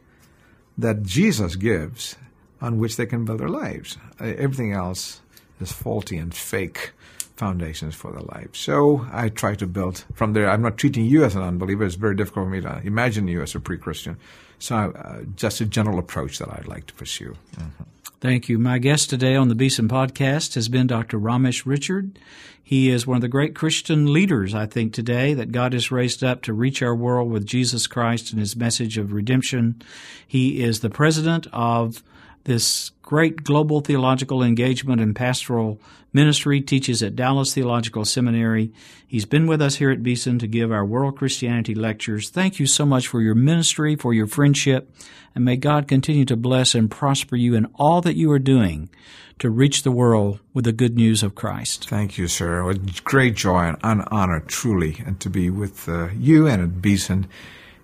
that 0.78 1.02
Jesus 1.02 1.56
gives 1.56 2.16
on 2.61 2.78
which 2.78 2.96
they 2.96 3.06
can 3.06 3.24
build 3.24 3.40
their 3.40 3.48
lives. 3.48 3.96
Uh, 4.20 4.24
everything 4.37 4.72
else 4.72 5.20
is 5.61 5.72
faulty 5.72 6.16
and 6.16 6.35
fake 6.35 6.92
foundations 7.37 7.94
for 7.94 8.12
their 8.12 8.20
life. 8.20 8.54
So 8.54 9.06
I 9.12 9.30
try 9.30 9.54
to 9.54 9.66
build 9.66 10.04
from 10.14 10.35
there. 10.35 10.50
I'm 10.50 10.62
not 10.62 10.76
treating 10.76 11.06
you 11.06 11.24
as 11.24 11.35
an 11.35 11.42
unbeliever. 11.42 11.85
It's 11.85 11.94
very 11.94 12.14
difficult 12.14 12.46
for 12.46 12.50
me 12.50 12.61
to 12.61 12.80
imagine 12.85 13.28
you 13.28 13.40
as 13.42 13.54
a 13.54 13.61
pre-Christian. 13.61 14.18
So 14.59 14.76
uh, 14.76 15.22
just 15.37 15.61
a 15.62 15.64
general 15.64 15.98
approach 15.98 16.38
that 16.38 16.50
I'd 16.52 16.68
like 16.68 16.87
to 16.87 16.94
pursue. 16.94 17.35
Mm-hmm. 17.56 17.85
Thank 18.20 18.50
you. 18.50 18.59
My 18.59 18.76
guest 18.76 19.09
today 19.09 19.35
on 19.35 19.48
the 19.48 19.54
Beeson 19.54 19.88
podcast 19.88 20.54
has 20.54 20.68
been 20.68 20.87
Dr. 20.87 21.18
Ramesh 21.18 21.64
Richard. 21.64 22.18
He 22.62 22.90
is 22.90 23.06
one 23.06 23.16
of 23.16 23.22
the 23.22 23.28
great 23.28 23.54
Christian 23.54 24.12
leaders, 24.12 24.54
I 24.54 24.66
think, 24.66 24.92
today 24.92 25.33
that 25.33 25.52
God 25.52 25.72
has 25.72 25.90
raised 25.90 26.22
up 26.22 26.42
to 26.42 26.52
reach 26.52 26.83
our 26.83 26.94
world 26.94 27.30
with 27.30 27.46
Jesus 27.46 27.87
Christ 27.87 28.30
and 28.30 28.38
his 28.38 28.54
message 28.54 28.98
of 28.98 29.14
redemption. 29.14 29.80
He 30.26 30.62
is 30.62 30.80
the 30.80 30.90
president 30.90 31.46
of 31.50 32.02
this 32.44 32.90
great 33.03 33.42
global 33.44 33.81
theological 33.81 34.42
engagement 34.42 35.00
and 35.00 35.14
pastoral 35.16 35.81
ministry, 36.12 36.61
teaches 36.61 37.03
at 37.03 37.16
Dallas 37.16 37.55
Theological 37.55 38.05
Seminary. 38.05 38.72
He's 39.07 39.24
been 39.24 39.46
with 39.46 39.62
us 39.62 39.76
here 39.76 39.90
at 39.90 40.03
Beeson 40.03 40.38
to 40.40 40.46
give 40.46 40.72
our 40.72 40.85
World 40.85 41.16
Christianity 41.16 41.74
lectures. 41.74 42.31
Thank 42.31 42.59
you 42.59 42.66
so 42.66 42.85
much 42.85 43.07
for 43.07 43.20
your 43.20 43.35
ministry, 43.35 43.96
for 43.96 44.12
your 44.12 44.26
friendship, 44.26 44.90
and 45.35 45.44
may 45.44 45.57
God 45.57 45.87
continue 45.87 46.24
to 46.24 46.37
bless 46.37 46.74
and 46.74 46.90
prosper 46.90 47.37
you 47.37 47.55
in 47.55 47.66
all 47.76 48.00
that 48.00 48.16
you 48.16 48.31
are 48.33 48.38
doing 48.38 48.90
to 49.38 49.48
reach 49.48 49.85
the 49.85 49.92
world 49.92 50.40
with 50.53 50.64
the 50.64 50.72
good 50.72 50.96
news 50.96 51.22
of 51.22 51.35
Christ. 51.35 51.88
Thank 51.88 52.18
you, 52.18 52.29
sir. 52.29 52.68
A 52.68 52.74
great 53.05 53.37
joy 53.37 53.68
and 53.68 53.79
an 53.83 54.05
honor, 54.11 54.40
truly, 54.40 55.03
and 55.07 55.18
to 55.20 55.31
be 55.31 55.48
with 55.48 55.88
uh, 55.88 56.09
you 56.11 56.46
and 56.46 56.62
at 56.62 56.83
Beeson. 56.83 57.26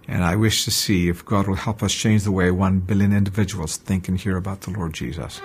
And 0.09 0.25
I 0.25 0.37
wish 0.37 0.64
to 0.64 0.71
see 0.71 1.09
if 1.09 1.25
God 1.25 1.49
will 1.49 1.57
help 1.57 1.83
us 1.83 1.92
change 1.92 2.23
the 2.25 2.33
way 2.33 2.51
one 2.51 2.81
billion 2.81 3.12
individuals 3.12 3.77
think 3.77 4.09
and 4.09 4.19
hear 4.19 4.37
about 4.37 4.62
the 4.62 4.71
Lord 4.71 4.92
Jesus. 4.92 5.40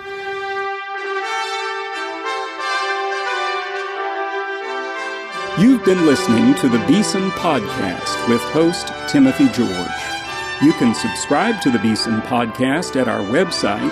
You've 5.60 5.84
been 5.84 6.06
listening 6.06 6.56
to 6.56 6.69
the 6.69 6.80
Beeson 6.88 7.30
Podcast 7.32 8.30
with 8.30 8.41
host 8.41 8.93
Timothy 9.10 9.50
George. 9.50 9.67
You 10.62 10.71
can 10.74 10.95
subscribe 10.95 11.60
to 11.62 11.71
the 11.71 11.80
Beeson 11.80 12.21
Podcast 12.21 12.95
at 12.95 13.10
our 13.10 13.19
website, 13.19 13.91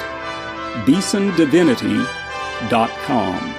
beesondivinity.com. 0.85 3.58